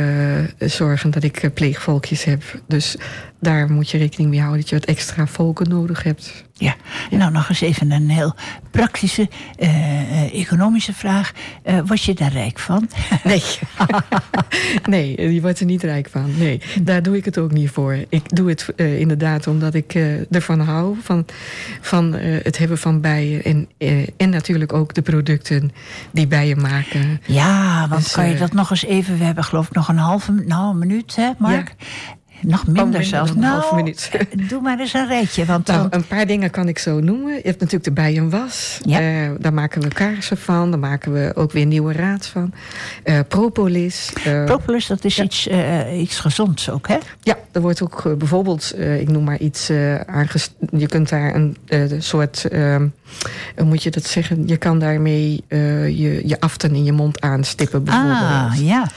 [0.59, 2.43] zorgen dat ik eh, pleegvolkjes heb.
[2.67, 2.97] Dus
[3.41, 6.45] daar moet je rekening mee houden dat je wat extra volken nodig hebt.
[6.53, 6.77] Ja,
[7.11, 8.35] nou nog eens even een heel
[8.71, 9.29] praktische,
[10.33, 11.33] economische vraag.
[11.63, 12.89] Eh was je daar rijk van?
[13.25, 13.43] Nee.
[14.91, 16.39] nee, je wordt er niet rijk van.
[16.39, 17.97] Nee, daar doe ik het ook niet voor.
[18.09, 19.95] Ik doe het inderdaad omdat ik
[20.31, 20.97] ervan hou.
[21.03, 21.27] Van,
[21.81, 23.45] van het hebben van bijen.
[23.45, 25.71] En, eh, en natuurlijk ook de producten
[26.13, 27.21] die bijen maken.
[27.27, 29.19] Ja, want Dus, kan je eh, dat nog eens even...
[29.19, 31.75] We hebben geloof ik nog een halve, nou een minuut, hè Mark?
[32.47, 33.33] Nog minder, minder zelfs.
[33.33, 34.11] dan een nou, minuut.
[34.13, 35.45] eh, doe maar eens een rijtje.
[35.45, 37.35] Want Nou, een paar dingen kan ik zo noemen.
[37.35, 38.81] Je hebt natuurlijk de bijenwas.
[38.83, 39.01] Ja.
[39.01, 40.71] Eh, daar maken we kaarsen van.
[40.71, 42.53] Daar maken we ook weer nieuwe raad van.
[43.03, 44.13] Eh, propolis.
[44.45, 45.25] propolis, dat is ja.
[45.25, 45.49] iets,
[45.93, 46.99] iets gezonds ook, hè?
[47.23, 49.67] ja, er wordt ook bijvoorbeeld, ik noem maar iets,
[50.71, 51.57] je kunt daar een
[51.99, 52.77] soort, eh,
[53.57, 54.49] hoe moet je dat zeggen?
[54.49, 58.21] Je kan daarmee je, je aften in je mond aanstippen bijvoorbeeld.
[58.21, 58.91] Ah, ja.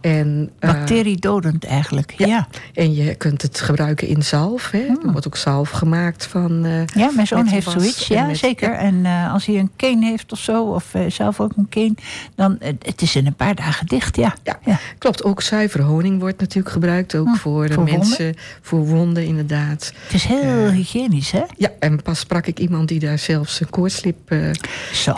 [0.00, 2.14] En, eh, Bacteriedodend eigenlijk.
[2.16, 2.26] Ja.
[2.26, 2.48] ja.
[2.72, 2.82] ja.
[2.82, 4.70] en je kunt het gebruiken in zalf.
[4.70, 4.78] Hè?
[4.78, 6.64] Er wordt ook zalf gemaakt van...
[6.64, 8.06] eh, mijn zoon heeft zoiets.
[8.06, 8.70] Ja, met- zeker.
[8.70, 8.76] ja.
[8.78, 11.94] En eh, als hij een cane heeft of zo, of zelf ook een cane,
[12.34, 14.34] dan het is in een paar dagen dicht, ja.
[14.42, 14.78] Ja, Ja.
[14.98, 15.24] klopt.
[15.24, 17.14] Ook zuivere honing wordt natuurlijk gebruikt.
[17.14, 19.92] Ook Hm, voor mensen, voor wonden inderdaad.
[20.04, 21.42] Het is heel hygiënisch, hè?
[21.56, 24.34] Ja, en pas sprak ik iemand die daar zelfs een koortslip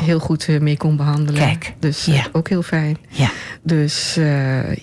[0.02, 1.40] heel goed mee kon behandelen.
[1.40, 2.26] Kijk, Dus ja.
[2.32, 2.96] ook heel fijn.
[3.08, 3.30] Ja.
[3.62, 4.18] Dus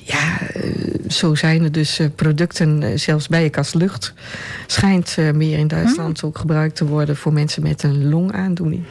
[0.03, 4.13] ja, eh, zo zijn er dus eh, producten, eh, zelfs bijenkastlucht...
[4.67, 6.25] schijnt eh, meer in Duitsland Hm.
[6.25, 7.15] ook gebruikt te worden...
[7.15, 8.83] voor mensen met een longaandoening.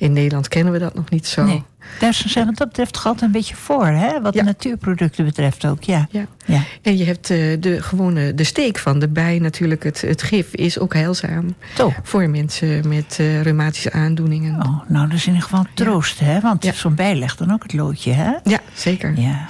[0.00, 1.44] In Nederland kennen we dat nog niet zo.
[1.44, 1.62] Nee.
[1.98, 4.20] Duitsers zijn wat dat betreft toch altijd een beetje voor, hè?
[4.20, 4.42] Wat Ja.
[4.42, 6.06] natuurproducten betreft ook, ja.
[6.10, 6.26] Ja.
[6.46, 6.62] ja.
[6.82, 10.54] En je hebt eh, de gewone de steek van de bij, natuurlijk het, het gif,
[10.54, 11.92] is ook heilzaam Zo.
[12.02, 14.54] voor mensen met eh, reumatische aandoeningen.
[14.66, 16.40] Oh, nou, dat is in ieder geval troost, hè?
[16.40, 18.32] Want zo'n bij legt dan ook het loodje, hè?
[18.44, 19.18] Ja, zeker.
[19.20, 19.46] Ja.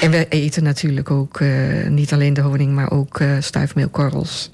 [0.00, 1.48] En we eten natuurlijk ook eh,
[1.88, 4.50] niet alleen de honing, maar ook eh stuifmeelkorrels.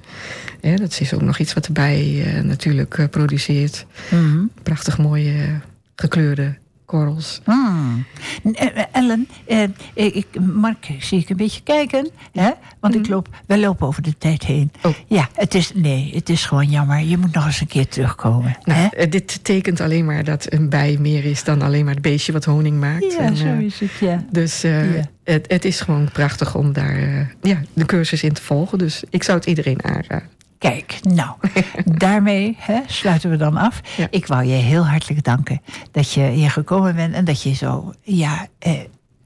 [0.77, 3.87] Dat is ook nog iets wat de bij eh, natuurlijk eh, produceert.
[4.11, 4.45] Mhm.
[4.63, 5.49] Prachtig mooie eh,
[5.97, 6.55] gekleurde
[6.85, 7.41] korrels.
[7.45, 9.63] Eh, Ellen, eh,
[9.95, 12.51] ik, Mark, zie ik een beetje kijken, hè?
[12.81, 14.71] Want ik loop, wij lopen over de tijd heen.
[14.77, 14.87] Mhm.
[14.87, 14.95] Oh.
[15.07, 16.99] Ja, het is, nee, het is gewoon jammer.
[17.01, 18.57] Je moet nog eens een keer terugkomen.
[18.65, 19.09] Nou, hè?
[19.09, 22.45] dit tekent alleen maar dat een bij meer is dan alleen maar het beestje wat
[22.45, 23.13] honing maakt.
[23.13, 24.25] Ja, En, zo is het, ja.
[24.31, 25.09] Dus Ja.
[25.25, 28.79] het, het is gewoon prachtig om daar ja, de cursus in te volgen.
[28.79, 30.29] Dus ik zou het iedereen aanraden.
[30.71, 31.37] Kijk, nou,
[32.05, 33.81] daarmee hè, sluiten we dan af.
[33.97, 34.07] Ja.
[34.11, 35.61] Ik wou je heel hartelijk danken
[35.91, 38.73] dat je hier gekomen bent en dat je zo, ja, eh,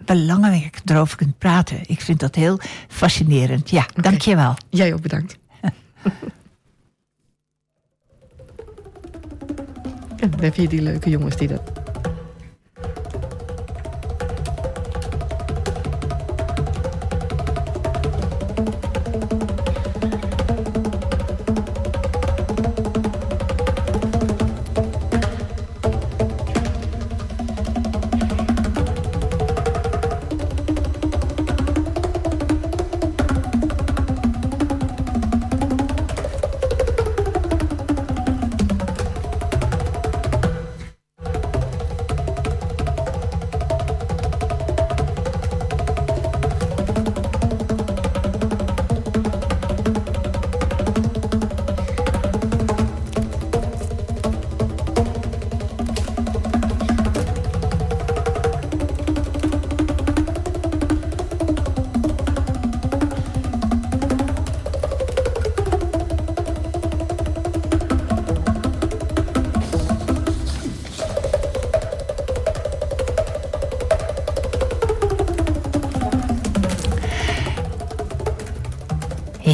[0.04, 1.80] belangrijk erover kunt praten.
[1.86, 2.58] Ik vind dat heel
[2.88, 3.70] fascinerend.
[3.70, 4.54] Ja, dank je wel.
[4.70, 5.38] Jij ook bedankt.
[10.20, 11.87] en dan heb je die leuke jongens die dat...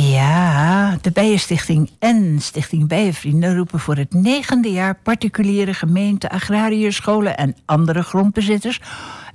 [0.01, 7.37] Ja, de Bijenstichting en Stichting Bijenvrienden roepen voor het negende jaar particuliere gemeenten, agrariërs, scholen
[7.37, 8.81] en andere grondbezitters.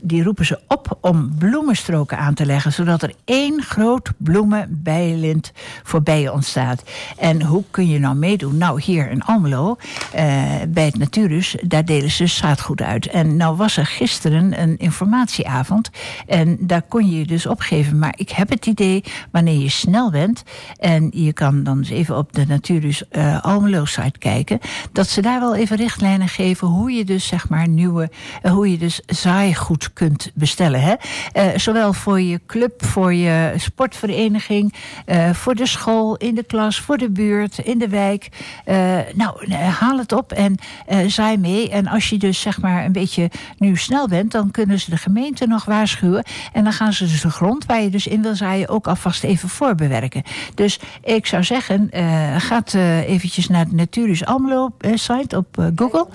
[0.01, 5.51] Die roepen ze op om bloemenstroken aan te leggen, zodat er één groot bloemenbijenlint
[5.83, 6.83] voor bijen ontstaat.
[7.17, 8.57] En hoe kun je nou meedoen?
[8.57, 9.77] Nou, hier in Almelo,
[10.13, 13.07] eh, bij het Natuurus, daar delen ze zaadgoed uit.
[13.07, 15.89] En nou was er gisteren een informatieavond.
[16.27, 17.99] En daar kon je je dus opgeven.
[17.99, 20.43] Maar ik heb het idee, wanneer je snel bent...
[20.77, 24.59] en je kan dan eens even op de Natuurus eh Almelo-site kijken...
[24.91, 26.67] dat ze daar wel even richtlijnen geven...
[26.67, 28.09] hoe je dus, zeg maar, nieuwe...
[28.41, 30.81] eh, hoe je dus zaaigoed kunt bestellen.
[30.81, 30.93] Hè?
[31.31, 34.73] Eh, zowel voor je club, voor je sportvereniging...
[35.05, 38.29] eh, voor de school, in de klas, voor de buurt, in de wijk.
[38.65, 40.55] Eh, nou, haal het op en
[41.07, 41.69] zaai mee.
[41.69, 44.31] En als je dus, zeg maar, een beetje nu snel bent...
[44.31, 46.23] dan kunnen ze de gemeente nog waarschuwen.
[46.53, 48.69] En dan gaan ze dus de grond waar je dus in wil zaaien...
[48.69, 50.23] ook alvast even voorbewerken.
[50.55, 51.89] Dus ik zou zeggen,
[52.37, 56.07] gaat eventjes naar de Natuurus Almelo eh, site op Google...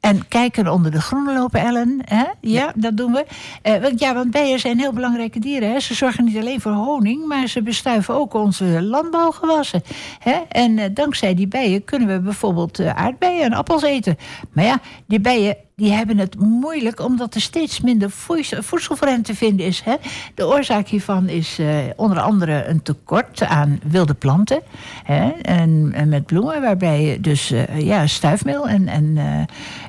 [0.00, 2.00] En kijken onder de groene lopen, Ellen.
[2.04, 2.24] Hè?
[2.40, 3.26] Ja, dat doen we.
[3.62, 5.70] Eh, want, ja, want bijen zijn heel belangrijke dieren.
[5.70, 5.80] Hè?
[5.80, 9.82] Ze zorgen niet alleen voor honing, maar ze bestuiven ook onze landbouwgewassen.
[10.18, 10.40] Hè?
[10.48, 14.16] En eh, dankzij die bijen kunnen we bijvoorbeeld eh, aardbeien en appels eten.
[14.52, 19.22] Maar ja, die bijen die hebben het moeilijk omdat er steeds minder voedsel voor hen
[19.22, 19.80] te vinden is.
[19.84, 19.94] Hè?
[20.34, 24.62] De oorzaak hiervan is eh, onder andere een tekort aan wilde planten
[25.04, 25.30] hè?
[25.30, 29.16] En, en met bloemen, waarbij je dus eh, ja, stuifmeel en, en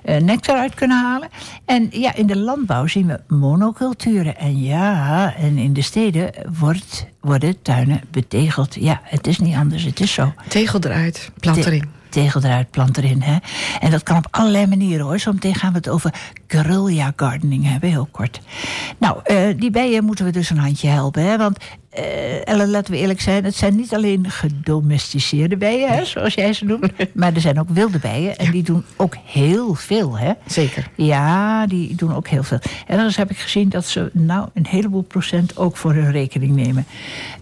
[0.04, 1.30] eh, nectar uit kunnen halen.
[1.66, 4.38] En ja, in de landbouw zien we monoculturen.
[4.38, 8.76] En ja, en in de steden wordt, worden tuinen betegeld.
[8.76, 10.34] Ja, het is niet anders, het is zo.
[10.48, 12.01] Tegel eruit, plant Te- erin.
[12.12, 13.22] Tegel eruit, plant erin.
[13.22, 13.38] Hè?
[13.80, 15.20] En dat kan op allerlei manieren hoor.
[15.20, 16.14] Zometeen gaan we het over
[16.48, 18.42] guerrilla gardening hebben, heel kort.
[18.98, 21.24] Nou, eh, die bijen moeten we dus een handje helpen.
[21.24, 21.38] Hè?
[21.38, 21.58] Want,
[21.90, 26.54] eh, Ellen, laten we eerlijk zijn, het zijn niet alleen gedomesticeerde bijen, hè, zoals jij
[26.54, 26.92] ze noemt.
[27.14, 28.38] maar er zijn ook wilde bijen.
[28.38, 30.18] En die doen ook heel veel.
[30.18, 30.32] Hè?
[30.46, 30.90] Zeker.
[30.96, 32.60] Ja, die doen ook heel veel.
[32.88, 36.86] Ergens heb ik gezien dat ze nou een heleboel procent ook voor hun rekening nemen.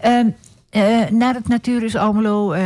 [0.00, 0.26] Ehm,
[0.70, 2.62] eh, naar het Natuur is Almelo eh,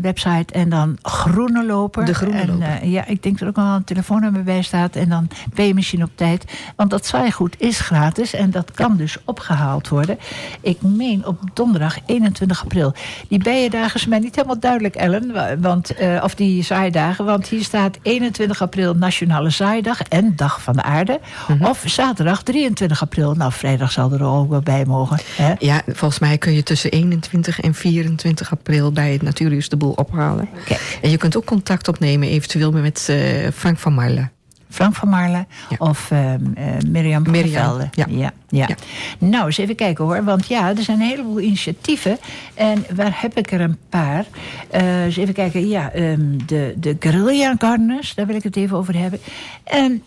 [0.00, 2.04] website en dan Groene Loper.
[2.04, 2.66] De Groene en, Loper.
[2.66, 4.96] eh, ja, ik denk dat er ook wel een telefoonnummer bij staat.
[4.96, 6.44] En dan ben je misschien op tijd.
[6.76, 10.18] Want dat zaaigoed is gratis en dat kan dus opgehaald worden.
[10.60, 12.92] Ik meen op donderdag 21 april.
[13.28, 15.32] Die bijendagen is mij niet helemaal duidelijk, Ellen.
[15.32, 17.24] wa- Want, of die zaaidagen.
[17.24, 21.20] Want hier staat 21 april Nationale Zaaidag en Dag van de Aarde.
[21.48, 21.64] Mhm.
[21.64, 23.34] Of zaterdag 23 april.
[23.34, 25.18] Nou, vrijdag zal er ook wel bij mogen.
[25.36, 25.52] Hè?
[25.58, 29.92] Ja, volgens mij kun je tussen 21 en 24 april bij het Natuurhuis de boel
[29.92, 30.48] ophalen.
[31.02, 34.28] En je kunt ook contact opnemen, eventueel met eh, Frank van Marle.
[34.70, 35.76] Frank van Marle Ja.
[35.78, 36.18] of eh
[36.86, 38.32] Mirjam van Mirjam, ja.
[38.48, 38.68] Ja.
[39.18, 40.24] Nou, eens even kijken hoor.
[40.24, 42.18] Want ja, er zijn een heleboel initiatieven.
[42.54, 44.24] En waar heb ik er een paar?
[44.70, 45.68] Eh eens even kijken.
[45.68, 49.18] Ja, ehm, de, de guerrilla gardeners, daar wil ik het even over hebben.
[49.64, 50.02] En,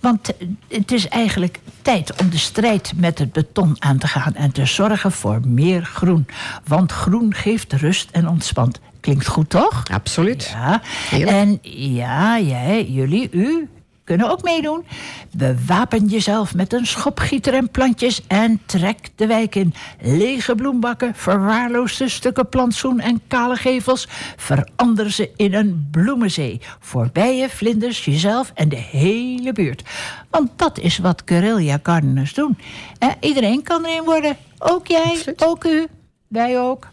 [0.00, 0.32] want
[0.68, 4.34] het is eigenlijk tijd om de strijd met het beton aan te gaan...
[4.34, 6.26] en te zorgen voor meer groen.
[6.66, 8.80] Want groen geeft rust en ontspant.
[9.00, 9.82] Klinkt goed, toch?
[9.92, 10.50] Absoluut.
[10.52, 11.36] Ja, Heerlijk.
[11.36, 11.58] en
[11.94, 13.68] ja, jij, jullie, u
[14.08, 14.84] kunnen ook meedoen.
[15.30, 19.74] Bewapen jezelf met een schopgieter en plantjes en trek de wijk in.
[20.00, 24.08] Lege bloembakken, verwaarloosde stukken plantsoen en kale gevels...
[24.36, 26.60] verander ze in een bloemenzee.
[26.80, 29.82] Voor bijen, vlinders, jezelf en de hele buurt.
[30.30, 32.58] Want dat is wat guerrilla gardeners doen.
[32.98, 34.36] Eh, iedereen kan erin worden.
[34.58, 35.44] Ook jij, Absoluut.
[35.44, 35.86] ook u,
[36.28, 36.88] wij ook.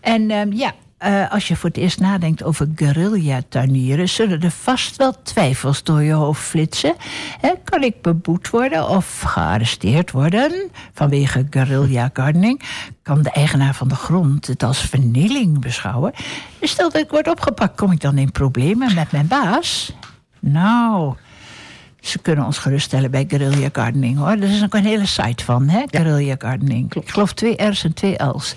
[0.00, 4.08] En ehm, ja, eh, als je voor het eerst nadenkt over guerrilla-tuinieren...
[4.08, 6.94] zullen er vast wel twijfels door je hoofd flitsen.
[7.64, 12.62] Kan ik beboet worden of gearresteerd worden vanwege guerrilla-gardening?
[13.02, 16.12] Kan de eigenaar van de grond het als vernieling beschouwen?
[16.60, 19.92] Stel dat ik word opgepakt, kom ik dan in problemen met mijn baas?
[20.40, 21.14] Nou...
[22.00, 24.28] Ze kunnen ons geruststellen bij Guerrilla Gardening hoor.
[24.28, 25.82] Er is ook een hele site van, hè?
[25.90, 26.94] Guerrilla Gardening.
[26.94, 28.54] Ik geloof twee R's en twee L's.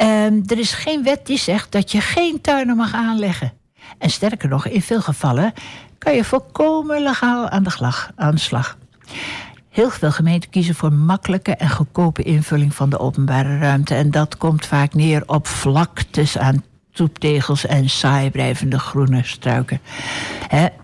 [0.00, 3.52] Ehm, er is geen wet die zegt dat je geen tuinen mag aanleggen.
[3.98, 5.52] En sterker nog, in veel gevallen
[5.98, 7.62] kan je volkomen legaal aan
[8.32, 8.76] de, slag.
[9.68, 13.94] Heel veel gemeenten kiezen voor makkelijke en goedkope invulling van de openbare ruimte.
[13.94, 19.80] En dat komt vaak neer op vlaktes aan troeptegels en saai blijvende groene struiken.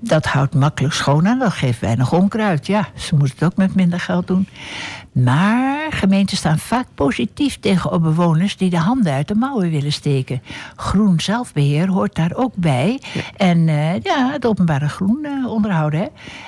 [0.00, 2.66] Dat houdt makkelijk schoon en dat geeft weinig onkruid.
[2.66, 4.48] Ja, ze moeten het ook met minder geld doen.
[5.22, 10.42] Maar gemeenten staan vaak positief tegenover bewoners die de handen uit de mouwen willen steken.
[10.76, 13.00] Groen zelfbeheer hoort daar ook bij.
[13.36, 16.00] En eh, ja, het openbare groen eh, onderhouden.
[16.00, 16.06] Hè.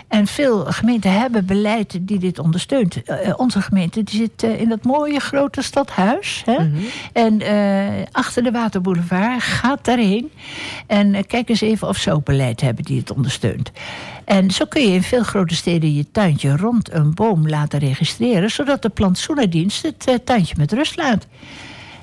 [0.09, 3.03] En veel gemeenten hebben beleid die dit ondersteunt.
[3.03, 6.43] Eh, onze gemeente die zit in dat mooie grote stadhuis.
[6.45, 6.57] Hè.
[7.13, 10.31] En eh, achter de Waterboulevard gaat daarheen.
[10.87, 13.71] En kijk eens even of ze ook beleid hebben die het ondersteunt.
[14.29, 18.51] En zo kun je in veel grote steden je tuintje rond een boom laten registreren,
[18.51, 21.27] zodat de plantsoenendienst het eh, tuintje met rust laat.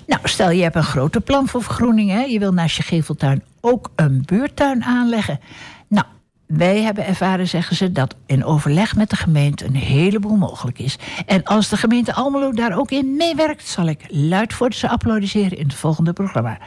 [0.08, 2.10] Nou, stel je hebt een groter plan voor vergroening.
[2.10, 2.22] Hè?
[2.22, 5.40] Je wil naast je geveltuin ook een buurtuin aanleggen.
[5.88, 6.06] Nou,
[6.46, 10.98] wij hebben ervaren, zeggen ze, dat in overleg met de gemeente een heleboel mogelijk is.
[11.26, 15.58] En als de gemeente Almelo daar ook in meewerkt, zal ik luid voor ze applaudisseren
[15.58, 16.58] in het volgende programma.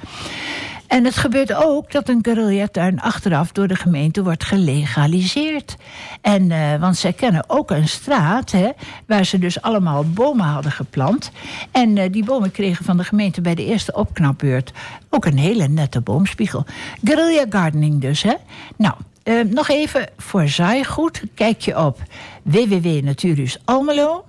[0.88, 5.76] En het gebeurt ook dat een guerrilla-tuin achteraf door de gemeente wordt gelegaliseerd.
[6.20, 8.68] En, eh, want zij kennen ook een straat hè,
[9.06, 11.30] waar ze dus allemaal bomen hadden geplant.
[11.70, 14.72] En eh, die bomen kregen van de gemeente bij de eerste opknapbeurt
[15.10, 16.64] ook een hele nette boomspiegel.
[17.04, 18.34] Guerrilla gardening dus, hè?
[18.76, 21.22] Nou, eh, nog even voor zaaigoed.
[21.34, 22.02] Kijk je op
[22.42, 24.24] www.natuurhuis Almelo.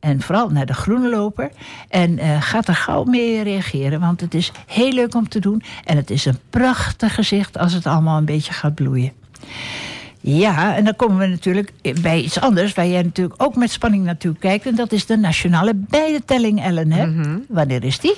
[0.00, 1.50] En vooral naar de groene loper.
[1.88, 5.62] En eh ga er gauw mee reageren, want het is heel leuk om te doen.
[5.84, 9.12] En het is een prachtig gezicht als het allemaal een beetje gaat bloeien.
[10.20, 11.72] Ja, en dan komen we natuurlijk
[12.02, 12.74] bij iets anders...
[12.74, 14.66] waar jij natuurlijk ook met spanning naartoe kijkt...
[14.66, 16.92] en dat is de nationale bijentelling, Ellen.
[16.92, 17.08] Hè?
[17.48, 18.14] Wanneer is die?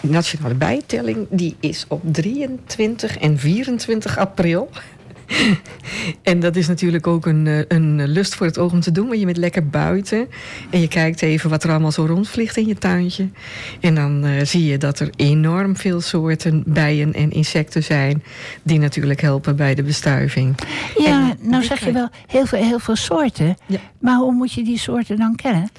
[0.00, 4.70] De nationale bijtelling die is op 23 en 24 april.
[6.22, 9.06] En dat is natuurlijk ook een, eh, een lust voor het oog om te doen.
[9.06, 10.28] Want je bent lekker buiten.
[10.70, 13.28] En je kijkt even wat er allemaal zo rondvliegt in je tuintje.
[13.80, 18.22] En dan eh, zie je dat er enorm veel soorten bijen en insecten zijn.
[18.62, 20.54] Die natuurlijk helpen bij de bestuiving.
[20.96, 23.56] Ja, En nou zeg je wel heel veel, heel veel soorten.
[23.66, 23.78] Ja.
[24.00, 25.70] Maar hoe moet je die soorten dan kennen?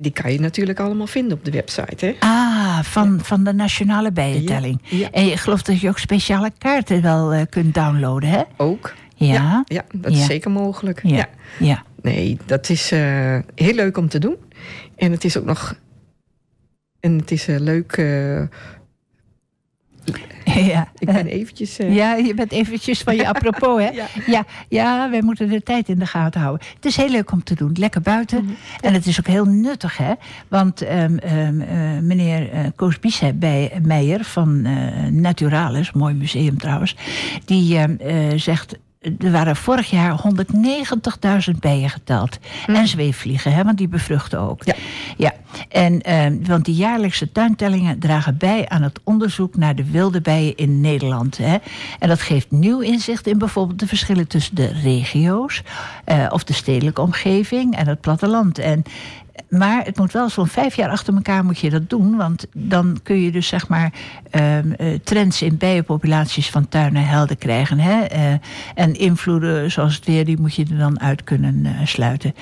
[0.00, 2.06] Die kan je natuurlijk allemaal vinden op de website.
[2.06, 2.14] Hè?
[2.18, 4.80] Ah, van, van de nationale bijentelling.
[4.82, 5.10] Ja, ja.
[5.10, 8.42] En je gelooft dat je ook speciale kaarten wel eh, kunt downloaden, hè?
[8.56, 8.94] Ook.
[9.14, 9.62] Ja.
[9.66, 11.00] ja, dat is zeker mogelijk.
[11.02, 11.28] Ja.
[11.58, 11.82] ja.
[12.02, 14.36] Nee, dat is eh, heel leuk om te doen.
[14.96, 15.74] En het is ook nog.
[17.00, 17.96] En het is eh, leuk.
[20.44, 20.88] Ja.
[20.98, 21.78] ik ben eventjes.
[21.78, 23.88] eh, Ja, je bent eventjes van je apropos, hè?
[23.88, 24.06] Ja.
[24.26, 26.66] Ja, ja, wij moeten de tijd in de gaten houden.
[26.74, 27.72] Het is heel leuk om te doen.
[27.78, 28.44] Lekker buiten.
[28.44, 28.52] Mhm.
[28.80, 30.12] En het is ook heel nuttig, hè?
[30.48, 32.98] Want ehm, ehm, eh, meneer eh, Koos
[33.34, 34.66] bij Meijer van
[35.10, 36.96] Naturalis, mooi museum trouwens,
[37.44, 38.76] die ehm, eh, zegt.
[39.18, 40.20] Er waren vorig jaar
[41.50, 42.38] 190.000 bijen geteld.
[42.66, 44.64] En zweefvliegen, hè, want die bevruchten ook.
[44.64, 44.74] Ja.
[45.16, 45.32] ja.
[45.68, 50.56] En, ehm, want die jaarlijkse tuintellingen dragen bij aan het onderzoek naar de wilde bijen
[50.56, 51.38] in Nederland.
[51.38, 51.56] Hè.
[51.98, 55.62] En dat geeft nieuw inzicht in bijvoorbeeld de verschillen tussen de regio's,
[56.04, 58.58] eh, of de stedelijke omgeving en het platteland.
[58.58, 58.82] En,
[59.48, 62.16] maar het moet wel zo'n vijf jaar achter elkaar moet je dat doen.
[62.16, 63.92] Want dan kun je dus zeg maar
[64.30, 67.78] ehm, eh, trends in bijenpopulaties van tuinen helder krijgen.
[67.78, 68.04] Hè?
[68.04, 68.32] Eh,
[68.74, 72.34] en invloeden zoals het weer, die moet je er dan uit kunnen eh, sluiten.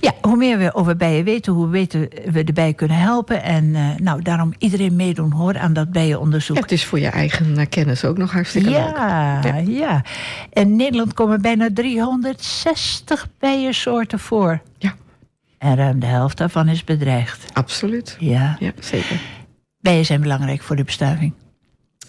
[0.00, 3.42] Ja, hoe meer we over bijen weten, hoe beter we de bijen kunnen helpen.
[3.42, 6.56] En nou, daarom iedereen meedoen hoor aan dat bijenonderzoek.
[6.56, 8.96] Ja, het is voor je eigen kennis ook nog hartstikke leuk.
[8.96, 10.04] Ja, ja.
[10.52, 14.60] In Nederland komen bijna 360 bijensoorten voor.
[14.78, 14.94] Ja,
[15.66, 17.44] En ruim de helft daarvan is bedreigd.
[17.52, 18.16] absoluut.
[18.18, 18.56] Ja.
[18.60, 19.20] Ja, zeker.
[19.80, 21.32] Bijen zijn belangrijk voor de bestuiving.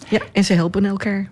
[0.08, 1.30] Ja, en ze helpen elkaar.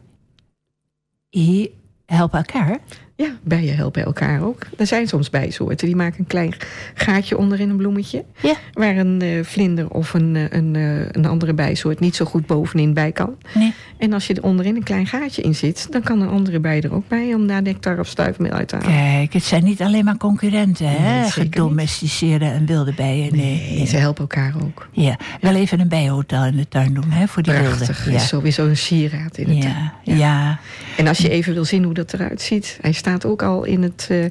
[1.30, 1.74] Die
[2.06, 2.78] helpen elkaar.
[3.16, 4.66] Ja, bijen helpen elkaar ook.
[4.76, 6.54] Er zijn soms bijsoorten die maken een klein
[6.94, 8.24] gaatje onder in een bloemetje.
[8.42, 8.54] Ja.
[8.72, 12.46] Waar een eh, vlinder of een, eh, een, eh, een andere bijsoort niet zo goed
[12.46, 13.36] bovenin bij kan.
[13.54, 13.74] Nee.
[13.98, 16.80] En als je er onderin een klein gaatje in zit, dan kan een andere bij
[16.82, 18.90] er ook bij om daar nectar of stuifmeel uit te halen.
[18.92, 21.10] Kijk, het zijn niet alleen maar concurrenten, hè?
[21.12, 21.32] Nee, niet.
[21.32, 23.36] Gedomesticeerde en wilde bijen.
[23.36, 24.88] Nee, ze helpen elkaar ook.
[24.92, 27.26] Ja, wel even een bijenhotel in de tuin doen, hè?
[27.28, 28.04] Voor die Prachtig.
[28.04, 28.18] wilde.
[28.18, 29.74] Is sowieso een sieraad in het tuin.
[30.02, 30.58] ja, ja.
[30.96, 33.82] En als je even wil zien hoe dat eruit ziet, hij staat ook al in
[33.82, 34.24] het, eh,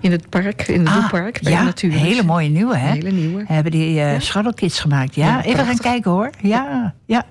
[0.00, 1.92] in het park, in het Ah, Doepark bij ja, de natuur.
[1.92, 2.88] hele mooie nieuwe, hè?
[2.88, 3.44] Een hele nieuwe.
[3.46, 4.20] Hebben die Ja.
[4.20, 5.26] scharrelkits gemaakt, ja?
[5.26, 6.30] Ja, Even gaan kijken hoor.
[6.42, 7.26] Ja, ja.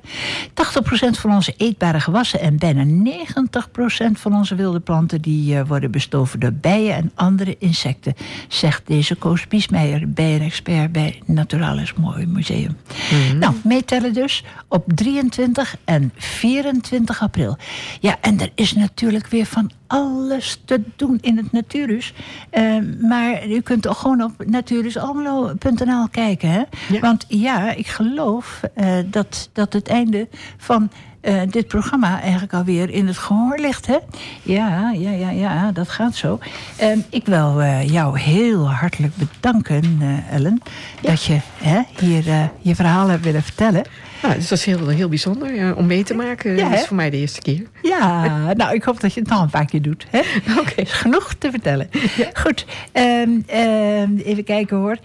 [0.54, 5.22] 80% van onze eetbare gewassen en bijna 90% van onze wilde planten...
[5.22, 8.14] die eh, worden bestoven door bijen en andere insecten...
[8.48, 12.78] zegt deze Koos Biesmeijer, bijenexpert bij Naturalis Mooi Museum.
[13.12, 13.38] Mhm.
[13.38, 17.58] Nou, meetellen dus op 23 en 24 april.
[18.00, 22.14] Ja, en er is natuurlijk weer van alles te doen in het Natuurhuis.
[22.50, 26.50] Eh, maar u kunt toch gewoon op natuurhusalmelo.nl kijken.
[26.50, 26.64] Hè?
[26.90, 27.00] Ja.
[27.00, 30.28] Want ja, ik geloof eh, dat, dat het einde
[30.58, 33.86] van eh, dit programma eigenlijk alweer in het gehoor ligt.
[33.86, 33.98] Hè?
[34.42, 36.40] Ja, ja, ja, ja, dat gaat zo.
[36.76, 40.62] Eh, ik wil eh, jou heel hartelijk bedanken, eh, Ellen,
[41.02, 43.84] dat je hè, hier je verhaal hebt willen vertellen.
[44.22, 46.56] Nou, dus dat is heel, heel bijzonder ja, om mee te maken.
[46.56, 47.68] Ja, dat is voor mij de eerste keer.
[47.82, 50.06] Ja, nou, ik hoop dat je het nog een paar keer doet.
[50.10, 50.20] Hè?
[50.60, 51.90] Oké, is genoeg te vertellen.
[52.34, 54.98] Goed, ehm, ehm, even kijken hoor.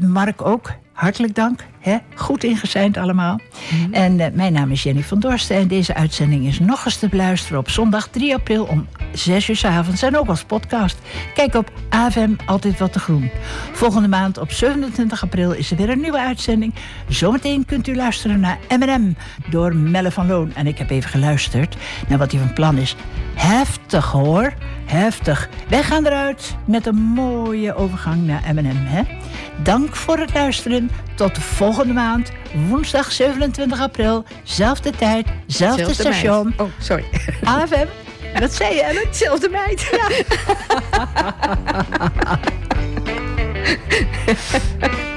[0.00, 1.64] Mark ook, hartelijk dank.
[1.80, 1.96] Hè?
[2.14, 3.40] Goed ingeseind allemaal.
[3.90, 5.56] En eh, mijn naam is Jenny van Dorsten.
[5.56, 9.56] En deze uitzending is nog eens te beluisteren op zondag 3 april om 6 uur
[9.56, 10.02] 's avonds.
[10.02, 10.98] En ook als podcast.
[11.34, 13.30] Kijk op AFM Altijd Wat te Groen.
[13.72, 16.74] Volgende maand op 27 april is er weer een nieuwe uitzending.
[17.08, 19.14] Zometeen kunt u luisteren naar M&M
[19.50, 20.54] door Melle van Loon.
[20.54, 21.76] En ik heb even geluisterd
[22.08, 22.96] naar wat hij van plan is.
[23.34, 24.52] Heftig hoor,
[24.84, 25.48] heftig.
[25.68, 29.06] Wij gaan eruit met een mooie overgang naar M&M.
[29.62, 30.81] Dank voor het luisteren.
[31.14, 32.30] Tot volgende maand,
[32.68, 34.24] woensdag 27 april.
[34.42, 36.16] Zelfde tijd, zelfde Zelfde meid.
[36.16, 36.54] station.
[36.56, 37.04] Oh, sorry.
[37.44, 37.86] AFM.
[38.40, 39.06] Wat zei je, Ellen?
[39.10, 39.90] Zelfde meid.
[39.90, 40.08] Ja.